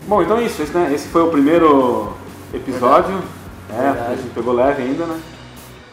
[0.07, 0.62] Bom, então é isso.
[0.62, 2.12] Esse, né, esse foi o primeiro
[2.53, 3.22] episódio.
[3.68, 4.09] Verdade.
[4.09, 5.20] É, a gente pegou leve ainda, né?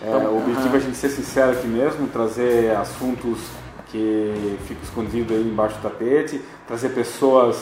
[0.01, 0.74] É, então, o objetivo uh -huh.
[0.74, 3.39] é a gente ser sincero aqui mesmo, trazer assuntos
[3.91, 7.57] que ficam escondidos aí embaixo do tapete, trazer pessoas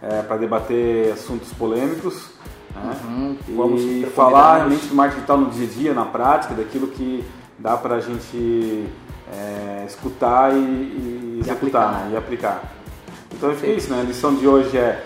[0.00, 2.30] é, para debater assuntos polêmicos
[2.74, 2.96] né?
[3.04, 7.24] uhum, e falar realmente do marketing digital no dia a dia, na prática, daquilo que
[7.58, 8.86] dá para a gente
[9.32, 11.92] é, escutar e, e executar e aplicar.
[11.92, 12.10] Né?
[12.12, 12.62] e aplicar.
[13.32, 14.00] Então que é isso, né?
[14.00, 15.04] a lição de hoje é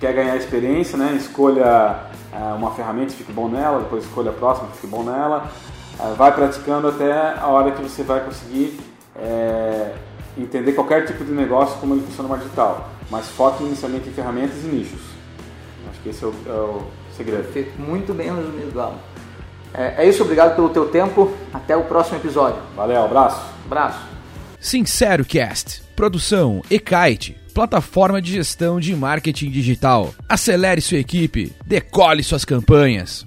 [0.00, 1.14] quer ganhar experiência, né?
[1.16, 5.50] escolha é, uma ferramenta, fique bom nela, depois escolha a próxima, fique bom nela,
[5.98, 8.78] é, vai praticando até a hora que você vai conseguir
[10.38, 14.64] entender qualquer tipo de negócio como ele funciona no digital mas foque inicialmente em ferramentas
[14.64, 15.02] e nichos.
[15.90, 16.82] Acho que esse é o, é o
[17.14, 17.42] segredo.
[17.44, 18.94] Perfeito, muito bem resumido, Galo.
[19.74, 21.32] É, é isso, obrigado pelo teu tempo.
[21.52, 22.60] Até o próximo episódio.
[22.76, 23.40] Valeu, abraço.
[23.66, 24.00] Abraço.
[24.60, 30.14] Sincero Cast, produção e-kite, plataforma de gestão de marketing digital.
[30.28, 33.26] Acelere sua equipe, decole suas campanhas.